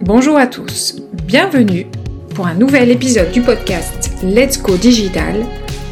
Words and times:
Bonjour 0.00 0.38
à 0.38 0.46
tous, 0.46 1.02
bienvenue 1.24 1.86
pour 2.36 2.46
un 2.46 2.54
nouvel 2.54 2.90
épisode 2.90 3.32
du 3.32 3.42
podcast 3.42 4.12
Let's 4.22 4.62
Go 4.62 4.76
Digital, 4.76 5.44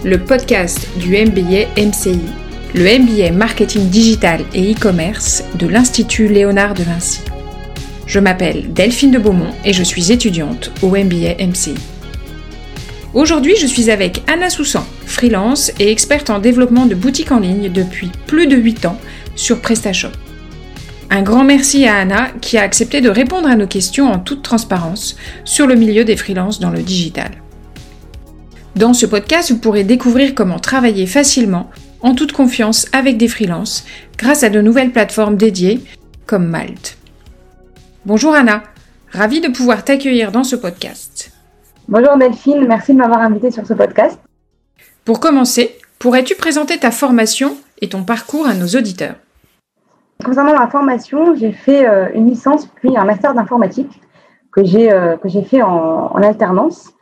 le 0.04 0.18
podcast 0.18 0.88
du 1.00 1.16
MBA 1.16 1.66
MCI, 1.76 2.20
le 2.74 2.98
MBA 3.00 3.32
Marketing 3.32 3.88
Digital 3.90 4.42
et 4.54 4.72
e-commerce 4.72 5.42
de 5.58 5.66
l'Institut 5.66 6.28
Léonard 6.28 6.74
de 6.74 6.84
Vinci. 6.84 7.20
Je 8.06 8.20
m'appelle 8.20 8.72
Delphine 8.72 9.10
de 9.10 9.18
Beaumont 9.18 9.52
et 9.64 9.72
je 9.72 9.82
suis 9.82 10.12
étudiante 10.12 10.70
au 10.80 10.90
MBA 10.90 11.44
MCI. 11.44 11.74
Aujourd'hui, 13.14 13.54
je 13.60 13.66
suis 13.66 13.90
avec 13.90 14.22
Anna 14.28 14.48
Soussan, 14.48 14.86
freelance 15.06 15.72
et 15.80 15.90
experte 15.90 16.30
en 16.30 16.38
développement 16.38 16.86
de 16.86 16.94
boutiques 16.94 17.32
en 17.32 17.40
ligne 17.40 17.70
depuis 17.70 18.10
plus 18.26 18.46
de 18.46 18.56
8 18.56 18.86
ans 18.86 19.00
sur 19.34 19.60
PrestaShop. 19.60 20.12
Un 21.10 21.22
grand 21.22 21.42
merci 21.42 21.86
à 21.86 21.96
Anna 21.96 22.28
qui 22.40 22.58
a 22.58 22.62
accepté 22.62 23.00
de 23.00 23.08
répondre 23.08 23.48
à 23.48 23.56
nos 23.56 23.66
questions 23.66 24.06
en 24.06 24.20
toute 24.20 24.42
transparence 24.42 25.16
sur 25.44 25.66
le 25.66 25.74
milieu 25.74 26.04
des 26.04 26.16
freelances 26.16 26.60
dans 26.60 26.70
le 26.70 26.82
digital. 26.82 27.30
Dans 28.76 28.94
ce 28.94 29.06
podcast, 29.06 29.50
vous 29.50 29.58
pourrez 29.58 29.82
découvrir 29.82 30.34
comment 30.34 30.60
travailler 30.60 31.06
facilement, 31.06 31.70
en 32.02 32.14
toute 32.14 32.32
confiance 32.32 32.86
avec 32.92 33.16
des 33.16 33.28
freelances, 33.28 33.84
grâce 34.16 34.44
à 34.44 34.50
de 34.50 34.60
nouvelles 34.60 34.92
plateformes 34.92 35.36
dédiées 35.36 35.80
comme 36.26 36.46
Malte. 36.46 36.98
Bonjour 38.06 38.36
Anna, 38.36 38.62
ravie 39.10 39.40
de 39.40 39.48
pouvoir 39.48 39.82
t'accueillir 39.82 40.30
dans 40.30 40.44
ce 40.44 40.54
podcast. 40.54 41.32
Bonjour 41.88 42.16
Delphine, 42.16 42.64
merci 42.64 42.92
de 42.92 42.98
m'avoir 42.98 43.20
invité 43.20 43.50
sur 43.50 43.66
ce 43.66 43.74
podcast. 43.74 44.16
Pour 45.04 45.18
commencer, 45.18 45.76
pourrais-tu 45.98 46.36
présenter 46.36 46.78
ta 46.78 46.92
formation 46.92 47.56
et 47.82 47.88
ton 47.88 48.04
parcours 48.04 48.46
à 48.46 48.54
nos 48.54 48.68
auditeurs? 48.68 49.16
Concernant 50.24 50.56
ma 50.56 50.68
formation, 50.68 51.34
j'ai 51.34 51.50
fait 51.50 51.88
euh, 51.88 52.06
une 52.14 52.30
licence 52.30 52.68
puis 52.76 52.96
un 52.96 53.04
master 53.04 53.34
d'informatique 53.34 54.00
que 54.52 54.62
j'ai 54.62 54.92
euh, 54.92 55.16
que 55.16 55.28
j'ai 55.28 55.42
fait 55.42 55.62
en, 55.62 56.14
alternance. 56.22 56.92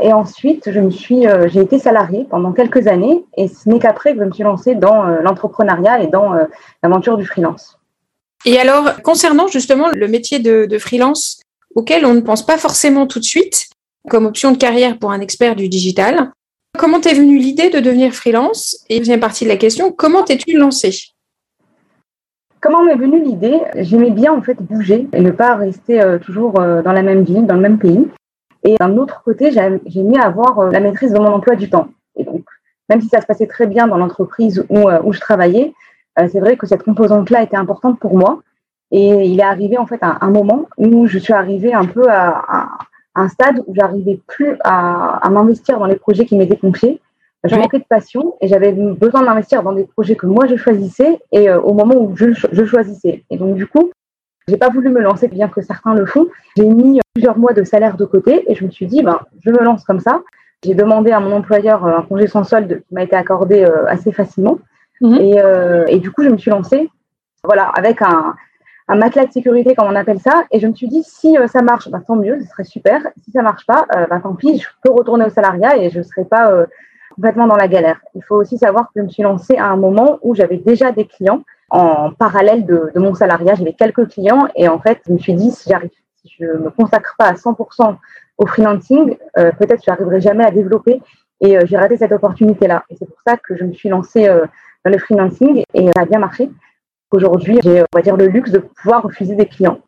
Et 0.00 0.12
ensuite, 0.12 0.70
je 0.70 0.78
me 0.78 0.90
suis, 0.90 1.26
euh, 1.26 1.48
j'ai 1.48 1.60
été 1.60 1.80
salariée 1.80 2.24
pendant 2.30 2.52
quelques 2.52 2.86
années 2.86 3.24
et 3.36 3.48
ce 3.48 3.68
n'est 3.68 3.80
qu'après 3.80 4.12
que 4.12 4.20
je 4.20 4.24
me 4.26 4.30
suis 4.30 4.44
lancée 4.44 4.76
dans 4.76 5.06
l'entrepreneuriat 5.06 6.04
et 6.04 6.06
dans 6.06 6.36
l'aventure 6.84 7.16
du 7.16 7.26
freelance. 7.26 7.81
Et 8.44 8.58
alors, 8.58 9.00
concernant 9.02 9.46
justement 9.46 9.88
le 9.94 10.08
métier 10.08 10.40
de, 10.40 10.78
freelance 10.78 11.40
auquel 11.74 12.04
on 12.04 12.14
ne 12.14 12.20
pense 12.20 12.44
pas 12.44 12.58
forcément 12.58 13.06
tout 13.06 13.18
de 13.18 13.24
suite 13.24 13.68
comme 14.10 14.26
option 14.26 14.50
de 14.50 14.58
carrière 14.58 14.98
pour 14.98 15.12
un 15.12 15.20
expert 15.20 15.54
du 15.54 15.68
digital, 15.68 16.32
comment 16.76 17.00
t'es 17.00 17.14
venue 17.14 17.38
l'idée 17.38 17.70
de 17.70 17.78
devenir 17.78 18.12
freelance? 18.12 18.84
Et 18.88 18.98
deuxième 18.98 19.20
partie 19.20 19.44
de 19.44 19.48
la 19.48 19.56
question, 19.56 19.92
comment 19.92 20.24
t'es-tu 20.24 20.56
lancée? 20.56 21.12
Comment 22.60 22.84
m'est 22.84 22.96
venue 22.96 23.22
l'idée? 23.22 23.60
J'aimais 23.76 24.10
bien 24.10 24.32
en 24.32 24.42
fait 24.42 24.60
bouger 24.60 25.08
et 25.12 25.20
ne 25.20 25.30
pas 25.30 25.54
rester 25.54 26.00
euh, 26.00 26.18
toujours 26.18 26.60
euh, 26.60 26.82
dans 26.82 26.92
la 26.92 27.02
même 27.02 27.22
ville, 27.22 27.46
dans 27.46 27.56
le 27.56 27.60
même 27.60 27.78
pays. 27.78 28.08
Et 28.64 28.76
d'un 28.76 28.96
autre 28.96 29.22
côté, 29.24 29.50
j'aimais 29.52 30.18
avoir 30.18 30.58
euh, 30.58 30.70
la 30.70 30.80
maîtrise 30.80 31.12
de 31.12 31.18
mon 31.18 31.32
emploi 31.32 31.56
du 31.56 31.70
temps. 31.70 31.88
Et 32.16 32.24
donc, 32.24 32.44
même 32.88 33.00
si 33.00 33.08
ça 33.08 33.20
se 33.20 33.26
passait 33.26 33.46
très 33.46 33.66
bien 33.66 33.86
dans 33.86 33.96
l'entreprise 33.96 34.64
où 34.68 35.12
je 35.12 35.20
travaillais, 35.20 35.72
c'est 36.16 36.40
vrai 36.40 36.56
que 36.56 36.66
cette 36.66 36.82
composante-là 36.82 37.42
était 37.42 37.56
importante 37.56 37.98
pour 37.98 38.16
moi. 38.16 38.42
Et 38.90 39.24
il 39.24 39.40
est 39.40 39.44
arrivé 39.44 39.78
en 39.78 39.86
fait 39.86 40.02
un, 40.02 40.18
un 40.20 40.30
moment 40.30 40.68
où 40.76 41.06
je 41.06 41.18
suis 41.18 41.32
arrivée 41.32 41.72
un 41.72 41.86
peu 41.86 42.10
à, 42.10 42.28
à 42.48 42.78
un 43.14 43.28
stade 43.28 43.62
où 43.66 43.74
j'arrivais 43.74 44.20
plus 44.26 44.56
à, 44.64 45.16
à 45.16 45.30
m'investir 45.30 45.78
dans 45.78 45.86
les 45.86 45.96
projets 45.96 46.26
qui 46.26 46.36
m'étaient 46.36 46.58
confiés 46.58 47.00
je 47.44 47.56
manquais 47.56 47.78
de 47.78 47.84
passion 47.84 48.36
et 48.40 48.48
j'avais 48.48 48.72
besoin 48.72 49.22
d'investir 49.22 49.62
dans 49.62 49.72
des 49.72 49.84
projets 49.84 50.14
que 50.14 50.26
moi 50.26 50.46
je 50.46 50.56
choisissais 50.56 51.20
et 51.32 51.50
euh, 51.50 51.60
au 51.60 51.74
moment 51.74 51.96
où 51.96 52.16
je, 52.16 52.26
je, 52.30 52.64
choisissais. 52.64 53.24
Et 53.30 53.36
donc 53.36 53.56
du 53.56 53.66
coup, 53.66 53.90
j'ai 54.46 54.56
pas 54.56 54.68
voulu 54.68 54.90
me 54.90 55.00
lancer, 55.00 55.28
bien 55.28 55.48
que 55.48 55.60
certains 55.60 55.94
le 55.94 56.06
font. 56.06 56.28
J'ai 56.56 56.66
mis 56.66 57.00
plusieurs 57.14 57.38
mois 57.38 57.52
de 57.52 57.64
salaire 57.64 57.96
de 57.96 58.04
côté 58.04 58.44
et 58.50 58.54
je 58.54 58.64
me 58.64 58.70
suis 58.70 58.86
dit, 58.86 59.02
ben, 59.02 59.18
je 59.44 59.50
me 59.50 59.58
lance 59.58 59.84
comme 59.84 60.00
ça. 60.00 60.22
J'ai 60.64 60.74
demandé 60.74 61.10
à 61.10 61.18
mon 61.18 61.32
employeur 61.32 61.84
euh, 61.84 61.98
un 61.98 62.02
congé 62.02 62.28
sans 62.28 62.44
solde 62.44 62.82
qui 62.86 62.94
m'a 62.94 63.02
été 63.02 63.16
accordé 63.16 63.64
euh, 63.64 63.86
assez 63.86 64.12
facilement. 64.12 64.58
Mhm. 65.02 65.20
Et, 65.20 65.38
et, 65.88 65.98
du 65.98 66.10
coup, 66.10 66.22
je 66.22 66.28
me 66.28 66.38
suis 66.38 66.50
lancée, 66.50 66.88
voilà, 67.44 67.64
avec 67.76 68.00
un, 68.02 68.34
matelas 68.88 69.26
de 69.26 69.32
sécurité, 69.32 69.74
comme 69.74 69.88
on 69.88 69.96
appelle 69.96 70.20
ça. 70.20 70.44
Et 70.50 70.60
je 70.60 70.66
me 70.66 70.74
suis 70.74 70.88
dit, 70.88 71.02
si 71.02 71.36
ça 71.46 71.60
marche, 71.60 71.88
ben, 71.90 72.00
tant 72.00 72.16
mieux, 72.16 72.38
ce 72.40 72.46
serait 72.46 72.64
super. 72.64 73.02
Si 73.24 73.30
ça 73.32 73.42
marche 73.42 73.66
pas, 73.66 73.86
ben, 74.08 74.20
tant 74.20 74.34
pis, 74.34 74.58
je 74.58 74.68
peux 74.82 74.92
retourner 74.92 75.24
au 75.24 75.30
salariat 75.30 75.76
et 75.76 75.90
je 75.90 76.02
serai 76.02 76.24
pas 76.24 76.66
complètement 77.14 77.46
dans 77.46 77.56
la 77.56 77.68
galère. 77.68 78.00
Il 78.14 78.22
faut 78.22 78.36
aussi 78.36 78.58
savoir 78.58 78.86
que 78.86 79.00
je 79.00 79.02
me 79.02 79.08
suis 79.08 79.22
lancée 79.22 79.56
à 79.56 79.66
un 79.66 79.76
moment 79.76 80.18
où 80.22 80.34
j'avais 80.34 80.56
déjà 80.56 80.92
des 80.92 81.06
clients 81.06 81.42
en 81.70 82.12
parallèle 82.12 82.66
de, 82.66 82.90
mon 82.96 83.14
salariat. 83.14 83.54
J'avais 83.54 83.72
quelques 83.72 84.08
clients 84.08 84.46
et 84.56 84.68
en 84.68 84.78
fait, 84.78 85.00
je 85.06 85.12
me 85.12 85.18
suis 85.18 85.34
dit, 85.34 85.50
si 85.50 85.70
j'arrive, 85.70 85.90
si 86.16 86.34
je 86.38 86.44
me 86.44 86.70
consacre 86.70 87.14
pas 87.18 87.26
à 87.26 87.34
100% 87.34 87.96
au 88.38 88.46
freelancing, 88.46 89.16
euh, 89.38 89.52
peut-être 89.52 89.82
je 89.84 89.90
n'arriverai 89.90 90.20
jamais 90.20 90.44
à 90.44 90.50
développer 90.50 91.00
et 91.40 91.56
euh, 91.56 91.62
j'ai 91.64 91.76
raté 91.76 91.96
cette 91.96 92.12
opportunité-là. 92.12 92.84
Et 92.90 92.96
c'est 92.96 93.06
pour 93.06 93.18
ça 93.26 93.36
que 93.36 93.56
je 93.56 93.64
me 93.64 93.72
suis 93.72 93.88
lancée 93.88 94.28
euh, 94.28 94.46
le 94.90 94.98
freelancing 94.98 95.62
et 95.74 95.86
ça 95.96 96.02
a 96.02 96.04
bien 96.04 96.18
marché. 96.18 96.50
Aujourd'hui, 97.10 97.58
j'ai, 97.62 97.82
on 97.82 97.96
va 97.96 98.02
dire, 98.02 98.16
le 98.16 98.26
luxe 98.26 98.50
de 98.50 98.58
pouvoir 98.58 99.02
refuser 99.02 99.34
des 99.34 99.46
clients. 99.46 99.78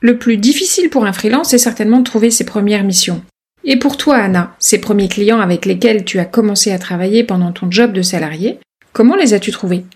Le 0.00 0.18
plus 0.18 0.36
difficile 0.36 0.90
pour 0.90 1.06
un 1.06 1.12
freelance, 1.12 1.50
c'est 1.50 1.58
certainement 1.58 1.98
de 1.98 2.04
trouver 2.04 2.30
ses 2.30 2.44
premières 2.44 2.84
missions. 2.84 3.22
Et 3.64 3.78
pour 3.78 3.96
toi, 3.96 4.16
Anna, 4.16 4.52
ces 4.58 4.80
premiers 4.80 5.08
clients 5.08 5.40
avec 5.40 5.64
lesquels 5.64 6.04
tu 6.04 6.18
as 6.18 6.26
commencé 6.26 6.72
à 6.72 6.78
travailler 6.78 7.24
pendant 7.24 7.52
ton 7.52 7.70
job 7.70 7.92
de 7.92 8.02
salarié, 8.02 8.58
comment 8.92 9.16
les 9.16 9.32
as-tu 9.32 9.50
trouvés? 9.50 9.86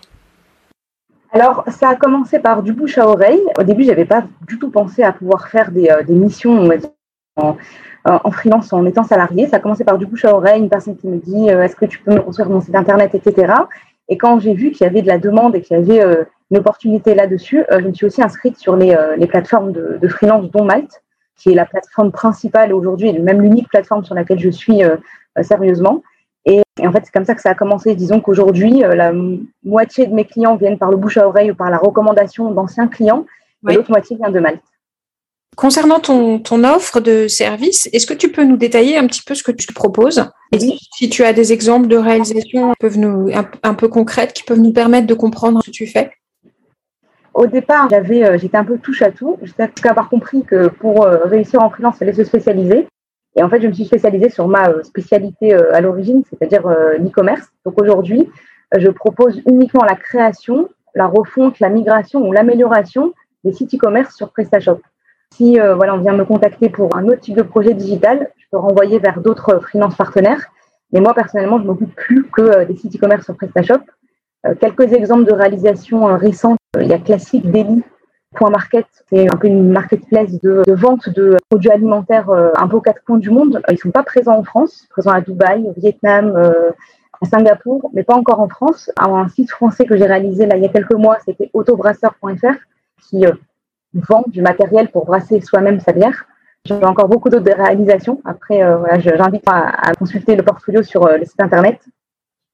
Alors, 1.31 1.63
ça 1.67 1.89
a 1.89 1.95
commencé 1.95 2.39
par 2.39 2.63
du 2.63 2.73
bouche 2.73 2.97
à 2.97 3.07
oreille. 3.07 3.41
Au 3.59 3.63
début, 3.63 3.83
je 3.83 3.89
n'avais 3.89 4.05
pas 4.05 4.23
du 4.47 4.57
tout 4.57 4.71
pensé 4.71 5.03
à 5.03 5.11
pouvoir 5.11 5.47
faire 5.47 5.69
des, 5.71 5.89
euh, 5.89 6.01
missions 6.07 6.67
en, 7.35 7.55
en, 8.05 8.31
freelance 8.31 8.73
en 8.73 8.85
étant 8.87 9.03
salarié. 9.03 9.47
Ça 9.47 9.57
a 9.57 9.59
commencé 9.59 9.83
par 9.83 9.99
du 9.99 10.07
bouche 10.07 10.25
à 10.25 10.35
oreille, 10.35 10.59
une 10.59 10.69
personne 10.69 10.97
qui 10.97 11.07
me 11.07 11.17
dit 11.17 11.51
euh, 11.51 11.63
Est-ce 11.63 11.75
que 11.75 11.85
tu 11.85 11.99
peux 11.99 12.15
me 12.15 12.21
construire 12.21 12.49
mon 12.49 12.61
site 12.61 12.73
internet, 12.73 13.13
etc. 13.13 13.53
Et 14.09 14.17
quand 14.17 14.39
j'ai 14.39 14.53
vu 14.53 14.71
qu'il 14.71 14.85
y 14.85 14.89
avait 14.89 15.01
de 15.01 15.07
la 15.07 15.19
demande 15.19 15.55
et 15.55 15.61
qu'il 15.61 15.77
y 15.77 15.79
avait 15.79 16.03
euh, 16.03 16.23
une 16.51 16.57
opportunité 16.57 17.15
là-dessus, 17.15 17.63
je 17.71 17.85
me 17.85 17.93
suis 17.93 18.05
aussi 18.05 18.21
inscrite 18.21 18.57
sur 18.57 18.75
les, 18.75 18.97
plateformes 19.27 19.71
de, 19.71 19.97
de 20.01 20.07
freelance, 20.07 20.49
dont 20.51 20.65
Malte 20.65 21.01
qui 21.39 21.49
est 21.49 21.55
la 21.55 21.65
plateforme 21.65 22.11
principale 22.11 22.73
aujourd'hui, 22.73 23.07
et 23.07 23.17
même 23.17 23.41
l'unique 23.41 23.69
plateforme 23.69 24.03
sur 24.03 24.13
laquelle 24.13 24.39
je 24.39 24.49
suis 24.49 24.83
euh, 24.83 24.97
euh, 25.37 25.43
sérieusement. 25.43 26.03
Et, 26.45 26.61
en 26.85 26.91
fait, 26.91 27.01
c'est 27.05 27.11
comme 27.11 27.25
ça 27.25 27.33
que 27.33 27.41
ça 27.41 27.51
a 27.51 27.55
commencé. 27.55 27.95
Disons 27.95 28.19
qu'aujourd'hui, 28.19 28.83
euh, 28.83 28.93
la 28.93 29.13
moitié 29.63 30.05
de 30.05 30.13
mes 30.13 30.25
clients 30.25 30.57
viennent 30.57 30.77
par 30.77 30.91
le 30.91 30.97
bouche 30.97 31.17
à 31.17 31.27
oreille 31.27 31.51
ou 31.51 31.55
par 31.55 31.69
la 31.69 31.77
recommandation 31.77 32.51
d'anciens 32.51 32.87
clients, 32.87 33.25
et 33.69 33.73
l'autre 33.73 33.89
moitié 33.89 34.17
vient 34.17 34.31
de 34.31 34.39
Malte. 34.39 34.61
Concernant 35.59 35.99
ton, 35.99 36.63
offre 36.63 37.01
de 37.01 37.27
service, 37.27 37.89
est-ce 37.91 38.07
que 38.07 38.13
tu 38.13 38.31
peux 38.31 38.45
nous 38.45 38.55
détailler 38.55 38.97
un 38.97 39.05
petit 39.07 39.21
peu 39.21 39.35
ce 39.35 39.43
que 39.43 39.51
tu 39.51 39.73
proposes? 39.73 40.23
Si 40.57 41.09
tu 41.09 41.25
as 41.25 41.33
des 41.33 41.51
exemples 41.51 41.87
de 41.87 41.97
réalisations 41.97 42.71
un, 42.71 43.73
peu 43.73 43.89
concrètes 43.89 44.31
qui 44.31 44.43
peuvent 44.43 44.61
nous 44.61 44.71
permettre 44.71 45.05
de 45.05 45.13
comprendre 45.13 45.61
ce 45.61 45.69
que 45.69 45.75
tu 45.75 45.85
fais? 45.85 46.11
Au 47.33 47.45
départ, 47.45 47.89
euh, 47.91 48.37
j'étais 48.37 48.55
un 48.55 48.63
peu 48.63 48.77
touche 48.77 49.01
à 49.01 49.11
tout, 49.11 49.37
jusqu'à 49.41 49.67
avoir 49.89 50.07
compris 50.07 50.45
que 50.45 50.69
pour 50.69 51.03
euh, 51.03 51.25
réussir 51.25 51.61
en 51.61 51.69
freelance, 51.69 51.95
il 51.95 51.99
fallait 51.99 52.13
se 52.13 52.23
spécialiser. 52.23 52.87
Et 53.35 53.43
en 53.43 53.49
fait, 53.49 53.59
je 53.59 53.67
me 53.67 53.73
suis 53.73 53.83
spécialisée 53.83 54.29
sur 54.29 54.47
ma 54.47 54.69
euh, 54.69 54.81
spécialité 54.83 55.53
à 55.53 55.81
l'origine, 55.81 56.23
c'est-à-dire 56.29 56.69
l'e-commerce. 56.69 57.49
Donc 57.65 57.81
aujourd'hui, 57.81 58.29
je 58.77 58.87
propose 58.87 59.41
uniquement 59.45 59.83
la 59.83 59.95
création, 59.95 60.69
la 60.95 61.07
refonte, 61.07 61.59
la 61.59 61.67
migration 61.67 62.25
ou 62.25 62.31
l'amélioration 62.31 63.13
des 63.43 63.51
sites 63.51 63.73
e-commerce 63.73 64.15
sur 64.15 64.31
PrestaShop. 64.31 64.79
Si 65.35 65.57
voilà, 65.57 65.95
on 65.95 65.99
vient 65.99 66.13
me 66.13 66.25
contacter 66.25 66.69
pour 66.69 66.95
un 66.97 67.05
autre 67.05 67.21
type 67.21 67.37
de 67.37 67.43
projet 67.43 67.73
digital, 67.73 68.29
je 68.37 68.45
peux 68.51 68.57
renvoyer 68.57 68.99
vers 68.99 69.21
d'autres 69.21 69.59
freelance 69.59 69.95
partenaires. 69.95 70.43
Mais 70.91 70.99
moi, 70.99 71.13
personnellement, 71.13 71.59
je 71.59 71.65
m'occupe 71.65 71.95
plus 71.95 72.25
que 72.29 72.65
des 72.65 72.75
sites 72.75 72.95
e-commerce 72.95 73.25
sur 73.25 73.35
PrestaShop. 73.35 73.81
Euh, 74.45 74.55
quelques 74.55 74.93
exemples 74.93 75.25
de 75.25 75.33
réalisations 75.33 76.07
euh, 76.07 76.15
récentes. 76.15 76.57
Il 76.79 76.87
y 76.87 76.93
a 76.93 76.99
Classique 76.99 77.49
Daily. 77.49 77.83
Market, 78.39 78.85
c'est 79.09 79.27
un 79.27 79.35
peu 79.37 79.47
une 79.47 79.71
marketplace 79.71 80.39
de, 80.41 80.63
vente 80.67 81.09
de 81.09 81.35
produits 81.49 81.71
alimentaires 81.71 82.29
euh, 82.29 82.51
un 82.55 82.67
peu 82.67 82.77
aux 82.77 82.81
quatre 82.81 83.03
coins 83.03 83.17
du 83.17 83.31
monde. 83.31 83.59
Ils 83.71 83.77
sont 83.77 83.89
pas 83.89 84.03
présents 84.03 84.37
en 84.37 84.43
France, 84.43 84.85
présents 84.91 85.11
à 85.11 85.19
Dubaï, 85.19 85.63
au 85.63 85.73
Vietnam, 85.75 86.37
à 87.19 87.25
Singapour, 87.25 87.89
mais 87.93 88.03
pas 88.03 88.15
encore 88.15 88.39
en 88.39 88.47
France. 88.47 88.91
Un 88.97 89.27
site 89.29 89.49
français 89.49 89.85
que 89.85 89.97
j'ai 89.97 90.05
réalisé 90.05 90.45
là 90.45 90.57
il 90.57 90.63
y 90.63 90.67
a 90.67 90.69
quelques 90.69 90.93
mois, 90.93 91.17
c'était 91.25 91.49
autobrasseur.fr, 91.53 92.53
qui 93.01 93.25
vend 93.93 94.23
du 94.27 94.41
matériel 94.41 94.89
pour 94.89 95.05
brasser 95.05 95.41
soi-même 95.41 95.79
sa 95.79 95.91
bière. 95.91 96.25
J'ai 96.65 96.75
encore 96.83 97.07
beaucoup 97.07 97.29
d'autres 97.29 97.51
réalisations. 97.51 98.21
Après, 98.25 98.57
voilà, 98.57 98.99
j'invite 98.99 99.43
à, 99.47 99.89
à, 99.89 99.93
consulter 99.93 100.35
le 100.35 100.43
portfolio 100.43 100.83
sur 100.83 101.07
le 101.07 101.23
site 101.25 101.39
internet 101.39 101.79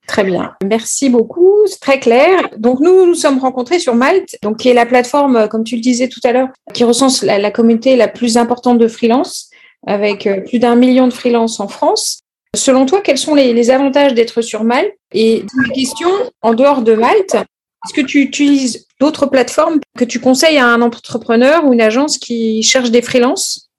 Très 0.07 0.23
bien. 0.23 0.53
Merci 0.63 1.09
beaucoup. 1.09 1.55
C'est 1.65 1.79
très 1.79 1.99
clair. 1.99 2.49
Donc, 2.57 2.79
nous 2.79 3.05
nous 3.05 3.15
sommes 3.15 3.39
rencontrés 3.39 3.79
sur 3.79 3.95
Malte, 3.95 4.37
donc, 4.43 4.57
qui 4.57 4.69
est 4.69 4.73
la 4.73 4.85
plateforme, 4.85 5.47
comme 5.47 5.63
tu 5.63 5.75
le 5.75 5.81
disais 5.81 6.07
tout 6.07 6.19
à 6.23 6.31
l'heure, 6.31 6.49
qui 6.73 6.83
recense 6.83 7.23
la, 7.23 7.51
communauté 7.51 7.95
la 7.95 8.07
plus 8.07 8.37
importante 8.37 8.77
de 8.77 8.87
freelance. 8.87 9.49
avec 9.87 10.27
plus 10.47 10.59
d'un 10.59 10.75
million 10.75 11.07
de 11.07 11.13
freelances 11.13 11.59
en 11.59 11.67
France. 11.67 12.21
Selon 12.55 12.85
toi, 12.85 13.01
quels 13.01 13.17
sont 13.17 13.35
les, 13.35 13.69
avantages 13.69 14.13
d'être 14.13 14.41
sur 14.41 14.63
Malte? 14.63 14.93
Et 15.11 15.41
une 15.41 15.71
question, 15.73 16.09
en 16.41 16.53
dehors 16.53 16.81
de 16.81 16.93
Malte, 16.93 17.37
est-ce 17.85 17.93
que 17.93 18.05
tu 18.05 18.19
utilises 18.19 18.87
d'autres 18.99 19.27
plateformes 19.27 19.79
que 19.95 20.05
tu 20.05 20.19
conseilles 20.19 20.57
à 20.57 20.67
un 20.67 20.81
entrepreneur 20.81 21.65
ou 21.65 21.73
une 21.73 21.81
agence 21.81 22.17
qui 22.17 22.63
cherche 22.63 22.89
des 22.89 23.03
freelances? 23.03 23.69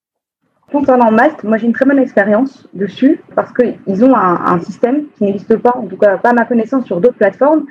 Concernant 0.70 1.10
Malte, 1.10 1.42
moi 1.42 1.58
j'ai 1.58 1.66
une 1.66 1.72
très 1.72 1.84
bonne 1.84 1.98
expérience 1.98 2.68
dessus 2.72 3.20
parce 3.34 3.52
qu'ils 3.52 4.04
ont 4.04 4.14
un, 4.14 4.60
système 4.60 5.06
qui 5.16 5.24
n'existe 5.24 5.56
pas, 5.56 5.74
en 5.76 5.86
tout 5.86 5.96
cas 5.96 6.18
pas 6.18 6.30
à 6.30 6.32
ma 6.32 6.44
connaissance, 6.44 6.86
sur 6.86 7.00
d'autres 7.00 7.16
plateformes. 7.16 7.66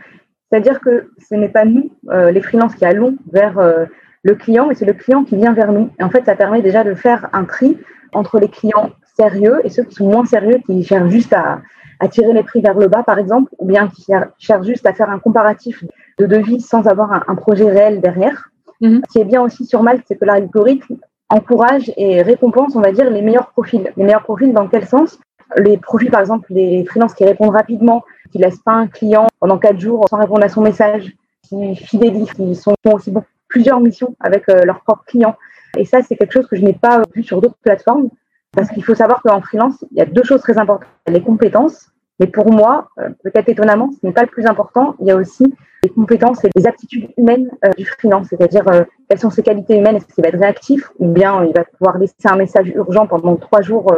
C'est-à-dire 0.50 0.80
que 0.82 1.10
ce 1.30 1.36
n'est 1.36 1.50
pas 1.50 1.66
nous, 1.66 1.92
euh, 2.10 2.32
les 2.32 2.42
freelances, 2.42 2.76
qui 2.76 2.86
allons 2.86 3.16
vers 3.32 3.58
euh, 3.58 3.86
le 4.24 4.36
client, 4.36 4.68
mais 4.68 4.76
c'est 4.76 4.86
le 4.86 4.94
client 4.94 5.24
qui 5.24 5.36
vient 5.38 5.54
vers 5.54 5.72
nous. 5.72 5.90
Et 6.00 6.04
en 6.04 6.10
fait, 6.10 6.26
ça 6.26 6.36
permet 6.36 6.62
déjà 6.62 6.84
de 6.84 6.94
faire 6.96 7.30
un 7.32 7.46
tri 7.46 7.78
entre 8.14 8.40
les 8.40 8.50
clients 8.50 8.92
sérieux 9.18 9.62
et 9.64 9.70
ceux 9.70 9.84
qui 9.84 9.96
sont 9.96 10.10
moins 10.10 10.26
sérieux, 10.26 10.60
qui 10.66 10.84
cherchent 10.84 11.12
juste 11.12 11.34
à, 11.34 11.62
tirer 12.10 12.34
les 12.34 12.44
prix 12.44 12.62
vers 12.62 12.78
le 12.78 12.88
bas, 12.88 13.04
par 13.04 13.20
exemple, 13.20 13.52
ou 13.58 13.66
bien 13.66 13.88
qui 13.88 14.06
cherchent 14.38 14.66
juste 14.66 14.86
à 14.86 14.94
faire 14.94 15.10
un 15.10 15.18
comparatif 15.18 15.84
de 16.18 16.26
devis 16.26 16.62
sans 16.62 16.88
avoir 16.88 17.24
un, 17.28 17.36
projet 17.36 17.70
réel 17.70 18.02
derrière. 18.02 18.50
Mhm. 18.82 19.02
Ce 19.08 19.14
qui 19.14 19.20
est 19.20 19.26
bien 19.26 19.42
aussi 19.42 19.66
sur 19.66 19.84
Malte, 19.84 20.04
c'est 20.08 20.18
que 20.18 20.26
l'algorithme 20.26 20.98
encourage 21.30 21.92
et 21.98 22.22
récompense, 22.22 22.76
on 22.76 22.82
va 22.82 22.92
dire, 22.92 23.10
les 23.10 23.22
meilleurs 23.22 23.50
profils. 23.50 23.92
Les 23.98 24.04
meilleurs 24.04 24.24
profils 24.24 24.54
dans 24.54 24.68
quel 24.68 24.86
sens? 24.86 25.20
Les 25.58 25.78
profils, 25.78 26.10
par 26.10 26.22
exemple, 26.22 26.46
les 26.50 26.86
freelances 26.86 27.14
qui 27.14 27.26
répondent 27.26 27.54
rapidement, 27.54 28.04
qui 28.32 28.38
laissent 28.38 28.62
pas 28.62 28.74
un 28.74 28.88
client 28.88 29.28
pendant 29.40 29.58
quatre 29.58 29.80
jours 29.80 30.08
sans 30.10 30.18
répondre 30.18 30.44
à 30.44 30.50
son 30.50 30.62
message, 30.62 31.14
qui 31.44 31.76
fidélisent, 31.76 32.34
qui 32.34 32.56
sont 32.56 32.74
aussi 32.86 33.14
plusieurs 33.48 33.80
missions 33.80 34.16
avec 34.20 34.50
euh, 34.50 34.64
leurs 34.66 34.82
propres 34.82 35.06
clients. 35.06 35.36
Et 35.78 35.86
ça, 35.86 36.02
c'est 36.02 36.16
quelque 36.16 36.32
chose 36.32 36.48
que 36.48 36.56
je 36.56 36.64
n'ai 36.64 36.74
pas 36.74 37.02
vu 37.14 37.24
sur 37.24 37.42
d'autres 37.42 37.58
plateformes. 37.62 38.10
Parce 38.52 38.70
qu'il 38.70 38.84
faut 38.84 38.96
savoir 38.96 39.22
qu'en 39.22 39.42
freelance, 39.42 39.84
il 39.92 39.98
y 39.98 40.02
a 40.02 40.06
deux 40.06 40.24
choses 40.24 40.42
très 40.42 40.58
importantes. 40.58 40.88
Les 41.08 41.22
compétences, 41.22 41.90
mais 42.20 42.28
pour 42.28 42.50
moi, 42.52 42.90
euh, 43.00 43.10
peut-être 43.24 43.50
étonnamment, 43.50 43.92
ce 43.92 44.06
n'est 44.06 44.14
pas 44.14 44.22
le 44.22 44.28
plus 44.28 44.46
important. 44.46 44.96
Il 45.00 45.08
y 45.08 45.12
a 45.12 45.16
aussi 45.16 45.54
les 45.86 45.90
compétences 45.90 46.44
et 46.44 46.50
les 46.56 46.66
aptitudes 46.68 47.10
humaines 47.18 47.50
euh, 47.64 47.70
du 47.78 47.86
freelance, 47.86 48.28
c'est-à-dire 48.30 48.68
euh, 48.68 48.84
quelles 49.08 49.20
sont 49.20 49.30
ses 49.30 49.44
qualités 49.44 49.78
humaines, 49.78 49.98
est-ce 49.98 50.08
qu'il 50.08 50.24
va 50.24 50.30
être 50.30 50.40
réactif 50.40 50.92
ou 51.00 51.08
bien 51.08 51.44
il 51.46 51.54
va 51.54 51.64
pouvoir 51.64 51.98
laisser 51.98 52.16
un 52.26 52.36
message 52.36 52.70
urgent 52.70 53.08
pendant 53.08 53.36
trois 53.36 53.62
jours 53.62 53.94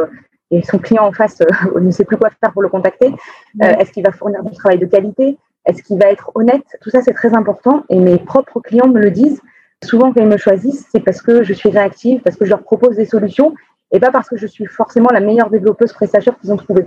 et 0.50 0.62
son 0.62 0.78
client 0.78 1.04
en 1.04 1.12
face 1.12 1.42
ne 1.80 1.90
sait 1.90 2.04
plus 2.04 2.16
quoi 2.16 2.30
faire 2.30 2.52
pour 2.52 2.62
le 2.62 2.68
contacter? 2.68 3.12
est-ce 3.60 3.90
qu'il 3.92 4.04
va 4.04 4.12
fournir 4.12 4.42
du 4.44 4.54
travail 4.54 4.78
de 4.78 4.86
qualité? 4.86 5.38
Est-ce 5.64 5.82
qu'il 5.82 5.98
va 5.98 6.10
être 6.10 6.30
honnête? 6.34 6.64
Tout 6.80 6.90
ça, 6.90 7.02
c'est 7.02 7.12
très 7.12 7.34
important 7.34 7.84
et 7.88 7.98
mes 7.98 8.18
propres 8.18 8.60
clients 8.60 8.88
me 8.88 9.00
le 9.00 9.10
disent. 9.10 9.40
Souvent, 9.84 10.12
quand 10.12 10.20
ils 10.20 10.28
me 10.28 10.36
choisissent, 10.36 10.86
c'est 10.90 11.00
parce 11.00 11.22
que 11.22 11.44
je 11.44 11.52
suis 11.52 11.70
réactive, 11.70 12.20
parce 12.22 12.36
que 12.36 12.44
je 12.44 12.50
leur 12.50 12.62
propose 12.62 12.96
des 12.96 13.04
solutions 13.04 13.54
et 13.92 14.00
pas 14.00 14.10
parce 14.10 14.28
que 14.28 14.36
je 14.36 14.46
suis 14.46 14.66
forcément 14.66 15.08
la 15.12 15.20
meilleure 15.20 15.50
développeuse 15.50 15.92
prestataire 15.92 16.38
qu'ils 16.38 16.52
ont 16.52 16.56
trouvée. 16.56 16.86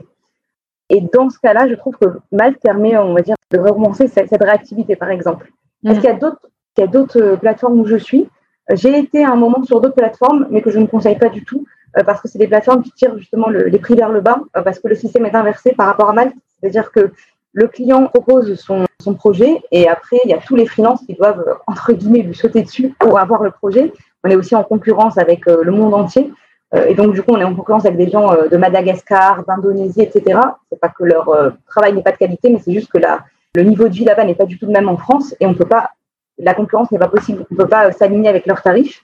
Et 0.94 1.00
dans 1.00 1.30
ce 1.30 1.40
cas-là, 1.40 1.70
je 1.70 1.76
trouve 1.76 1.96
que 1.96 2.06
Malte 2.34 2.60
permet, 2.62 2.98
on 2.98 3.14
va 3.14 3.22
dire, 3.22 3.36
de 3.50 3.58
recommencer 3.58 4.10
cette, 4.10 4.30
réactivité, 4.30 4.98
par 4.98 5.10
exemple. 5.10 5.50
Est-ce 5.86 6.02
qu'il 6.02 6.10
y 6.10 6.14
a 6.14 6.18
d'autres, 6.18 6.50
il 6.78 6.82
y 6.82 6.84
a 6.84 6.88
d'autres 6.88 7.22
euh, 7.22 7.38
plateformes 7.38 7.80
où 7.80 7.86
je 7.86 7.96
suis 7.96 8.28
J'ai 8.74 9.00
été 9.00 9.24
à 9.24 9.32
un 9.32 9.38
moment 9.38 9.64
sur 9.64 9.80
d'autres 9.80 9.96
plateformes, 9.96 10.48
mais 10.50 10.62
que 10.62 10.70
je 10.70 10.80
ne 10.80 10.86
conseille 10.88 11.18
pas 11.18 11.30
du 11.30 11.46
tout, 11.46 11.66
euh, 11.98 12.04
parce 12.04 12.20
que 12.20 12.28
c'est 12.28 12.40
des 12.40 12.48
plateformes 12.48 12.84
qui 12.84 12.92
tirent 12.92 13.18
justement 13.18 13.48
les 13.48 13.80
prix 13.80 13.96
vers 13.96 14.10
le 14.10 14.20
bas, 14.20 14.42
euh, 14.58 14.64
parce 14.64 14.80
que 14.80 14.90
le 14.90 14.96
système 14.96 15.26
est 15.26 15.34
inversé 15.34 15.72
par 15.72 15.88
rapport 15.88 16.10
à 16.10 16.14
Malte. 16.14 16.36
C'est-à-dire 16.60 16.92
que 16.92 17.14
le 17.54 17.68
client 17.70 18.08
propose 18.08 18.56
son, 18.56 18.86
son, 19.02 19.14
projet 19.14 19.62
et 19.72 19.88
après, 19.88 20.18
il 20.26 20.30
y 20.30 20.34
a 20.34 20.40
tous 20.40 20.58
les 20.58 20.66
freelances 20.66 21.06
qui 21.06 21.14
doivent, 21.14 21.58
entre 21.68 21.94
guillemets, 21.94 22.24
lui 22.24 22.36
sauter 22.36 22.64
dessus 22.64 22.94
pour 23.00 23.18
avoir 23.18 23.44
le 23.44 23.52
projet. 23.52 23.94
On 24.26 24.30
est 24.30 24.36
aussi 24.36 24.56
en 24.56 24.64
concurrence 24.64 25.18
avec 25.18 25.46
le 25.46 25.72
monde 25.72 25.94
entier. 25.94 26.32
Euh, 26.74 26.86
et 26.88 26.96
donc, 26.96 27.14
du 27.14 27.22
coup, 27.22 27.32
on 27.34 27.40
est 27.40 27.44
en 27.44 27.56
concurrence 27.56 27.86
avec 27.86 27.98
des 27.98 28.10
gens 28.10 28.32
euh, 28.32 28.48
de 28.48 28.58
Madagascar, 28.58 29.44
d'Indonésie, 29.46 30.02
etc. 30.02 30.40
C'est 30.70 30.80
pas 30.80 30.90
que 30.90 31.04
leur 31.04 31.30
euh, 31.30 31.50
travail 31.68 31.94
n'est 31.94 32.04
pas 32.04 32.12
de 32.12 32.18
qualité, 32.18 32.50
mais 32.50 32.60
c'est 32.64 32.74
juste 32.74 32.92
que 32.92 32.98
la, 32.98 33.20
le 33.56 33.64
niveau 33.64 33.88
de 33.88 33.94
vie 33.94 34.06
là-bas 34.06 34.24
n'est 34.24 34.36
pas 34.36 34.46
du 34.46 34.58
tout 34.58 34.66
le 34.66 34.72
même 34.72 34.88
en 34.88 34.98
France 34.98 35.36
et 35.40 35.46
on 35.46 35.54
peut 35.54 35.66
pas, 35.66 35.92
la 36.38 36.54
concurrence 36.54 36.92
n'est 36.92 37.00
pas 37.00 37.10
possible. 37.10 37.46
On 37.52 37.56
peut 37.56 37.68
pas 37.68 37.92
s'aligner 37.92 38.30
avec 38.30 38.46
leurs 38.46 38.62
tarifs. 38.62 39.04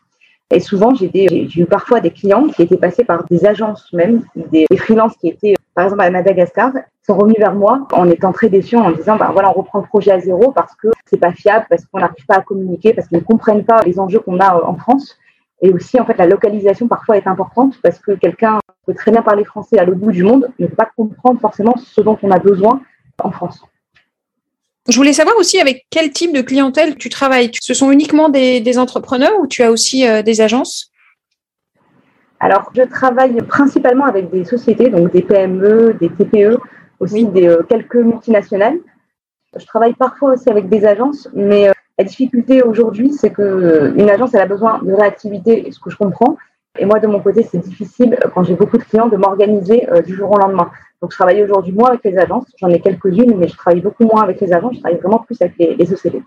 Et 0.49 0.61
souvent, 0.61 0.95
j'ai 0.95 1.11
eu 1.59 1.65
parfois 1.65 1.99
des 1.99 2.11
clients 2.11 2.47
qui 2.47 2.61
étaient 2.61 2.77
passés 2.77 3.03
par 3.03 3.25
des 3.25 3.45
agences 3.45 3.91
même, 3.91 4.21
des, 4.33 4.65
des 4.69 4.77
freelances 4.77 5.17
qui 5.17 5.27
étaient, 5.27 5.55
par 5.75 5.83
exemple, 5.83 6.03
à 6.03 6.09
Madagascar, 6.09 6.71
sont 7.05 7.17
revenus 7.17 7.37
vers 7.37 7.53
moi 7.53 7.85
en 7.91 8.09
étant 8.09 8.31
très 8.31 8.47
déçus, 8.47 8.77
en 8.77 8.91
disant, 8.91 9.17
ben 9.17 9.29
voilà, 9.33 9.49
on 9.49 9.53
reprend 9.53 9.79
le 9.79 9.85
projet 9.85 10.11
à 10.11 10.19
zéro 10.21 10.53
parce 10.53 10.73
que 10.75 10.87
c'est 11.05 11.19
pas 11.19 11.33
fiable, 11.33 11.65
parce 11.69 11.85
qu'on 11.85 11.99
n'arrive 11.99 12.25
pas 12.25 12.35
à 12.35 12.41
communiquer, 12.41 12.93
parce 12.93 13.09
qu'ils 13.09 13.17
ne 13.17 13.23
comprennent 13.23 13.65
pas 13.65 13.81
les 13.85 13.99
enjeux 13.99 14.19
qu'on 14.19 14.39
a 14.39 14.63
en 14.63 14.75
France. 14.75 15.17
Et 15.61 15.71
aussi, 15.71 15.99
en 15.99 16.05
fait, 16.05 16.17
la 16.17 16.27
localisation 16.27 16.87
parfois 16.87 17.17
est 17.17 17.27
importante 17.27 17.79
parce 17.81 17.99
que 17.99 18.11
quelqu'un 18.11 18.59
peut 18.85 18.93
très 18.93 19.11
bien 19.11 19.21
parler 19.21 19.43
français 19.43 19.79
à 19.79 19.85
l'autre 19.85 19.99
bout 19.99 20.11
du 20.11 20.23
monde, 20.23 20.49
ne 20.59 20.67
peut 20.67 20.75
pas 20.75 20.89
comprendre 20.95 21.39
forcément 21.39 21.75
ce 21.77 22.01
dont 22.01 22.17
on 22.21 22.31
a 22.31 22.39
besoin 22.39 22.81
en 23.23 23.31
France. 23.31 23.61
Je 24.87 24.95
voulais 24.95 25.13
savoir 25.13 25.35
aussi 25.37 25.59
avec 25.59 25.85
quel 25.89 26.11
type 26.11 26.33
de 26.33 26.41
clientèle 26.41 26.95
tu 26.95 27.09
travailles. 27.09 27.51
Ce 27.59 27.73
sont 27.73 27.91
uniquement 27.91 28.29
des, 28.29 28.77
entrepreneurs 28.77 29.33
ou 29.39 29.47
tu 29.47 29.63
as 29.63 29.71
aussi 29.71 30.07
euh, 30.07 30.21
des 30.21 30.39
agences? 30.39 30.91
Alors, 32.39 32.71
je 32.73 32.83
travaille 32.83 33.35
principalement 33.47 34.05
avec 34.05 34.29
des 34.29 34.45
sociétés, 34.45 34.89
donc 34.89 35.11
des 35.11 35.23
PME, 35.23 35.95
des 35.99 36.09
TPE, 36.09 36.59
aussi 36.99 37.25
des, 37.25 37.47
euh, 37.47 37.63
quelques 37.67 37.95
multinationales. 37.95 38.77
Je 39.57 39.65
travaille 39.65 39.95
parfois 39.95 40.33
aussi 40.33 40.49
avec 40.49 40.69
des 40.69 40.85
agences, 40.85 41.27
mais 41.33 41.67
euh, 41.67 41.73
la 41.97 42.03
difficulté 42.03 42.61
aujourd'hui, 42.61 43.11
c'est 43.11 43.31
que 43.31 43.41
euh, 43.41 44.07
agence, 44.07 44.33
elle 44.33 44.41
a 44.41 44.47
besoin 44.47 44.79
de 44.83 44.93
réactivité, 44.93 45.67
ce 45.71 45.79
que 45.79 45.89
je 45.89 45.97
comprends. 45.97 46.37
Et 46.79 46.85
moi, 46.85 46.99
de 46.99 47.07
mon 47.07 47.19
côté, 47.19 47.41
c'est 47.43 47.57
difficile, 47.57 48.17
quand 48.35 48.43
j'ai 48.43 48.53
beaucoup 48.53 48.77
de 48.77 48.83
clients, 48.83 49.07
de 49.07 49.17
m'organiser 49.17 49.89
euh, 49.89 50.01
du 50.01 50.15
jour 50.15 50.31
au 50.31 50.37
lendemain. 50.37 50.69
Donc, 51.01 51.11
je 51.11 51.17
travaille 51.17 51.43
aujourd'hui 51.43 51.73
moins 51.73 51.89
avec 51.89 52.03
les 52.03 52.17
agences. 52.17 52.45
J'en 52.57 52.69
ai 52.69 52.79
quelques-unes, 52.79 53.35
mais 53.37 53.47
je 53.47 53.55
travaille 53.55 53.81
beaucoup 53.81 54.05
moins 54.05 54.21
avec 54.21 54.39
les 54.41 54.53
agences. 54.53 54.75
Je 54.75 54.79
travaille 54.81 54.99
vraiment 54.99 55.19
plus 55.19 55.41
avec 55.41 55.55
les, 55.57 55.75
les 55.75 55.91
ECD. 55.91 56.21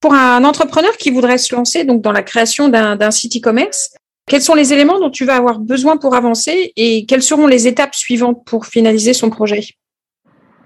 Pour 0.00 0.14
un 0.14 0.44
entrepreneur 0.44 0.92
qui 0.96 1.10
voudrait 1.10 1.38
se 1.38 1.52
lancer 1.54 1.84
donc 1.84 2.02
dans 2.02 2.12
la 2.12 2.22
création 2.22 2.68
d'un 2.68 3.10
site 3.10 3.36
e-commerce, 3.36 3.96
quels 4.26 4.42
sont 4.42 4.54
les 4.54 4.72
éléments 4.72 5.00
dont 5.00 5.10
tu 5.10 5.24
vas 5.24 5.34
avoir 5.34 5.58
besoin 5.58 5.96
pour 5.96 6.14
avancer 6.14 6.72
et 6.76 7.04
quelles 7.06 7.22
seront 7.22 7.48
les 7.48 7.66
étapes 7.66 7.96
suivantes 7.96 8.44
pour 8.44 8.66
finaliser 8.66 9.12
son 9.12 9.30
projet? 9.30 9.64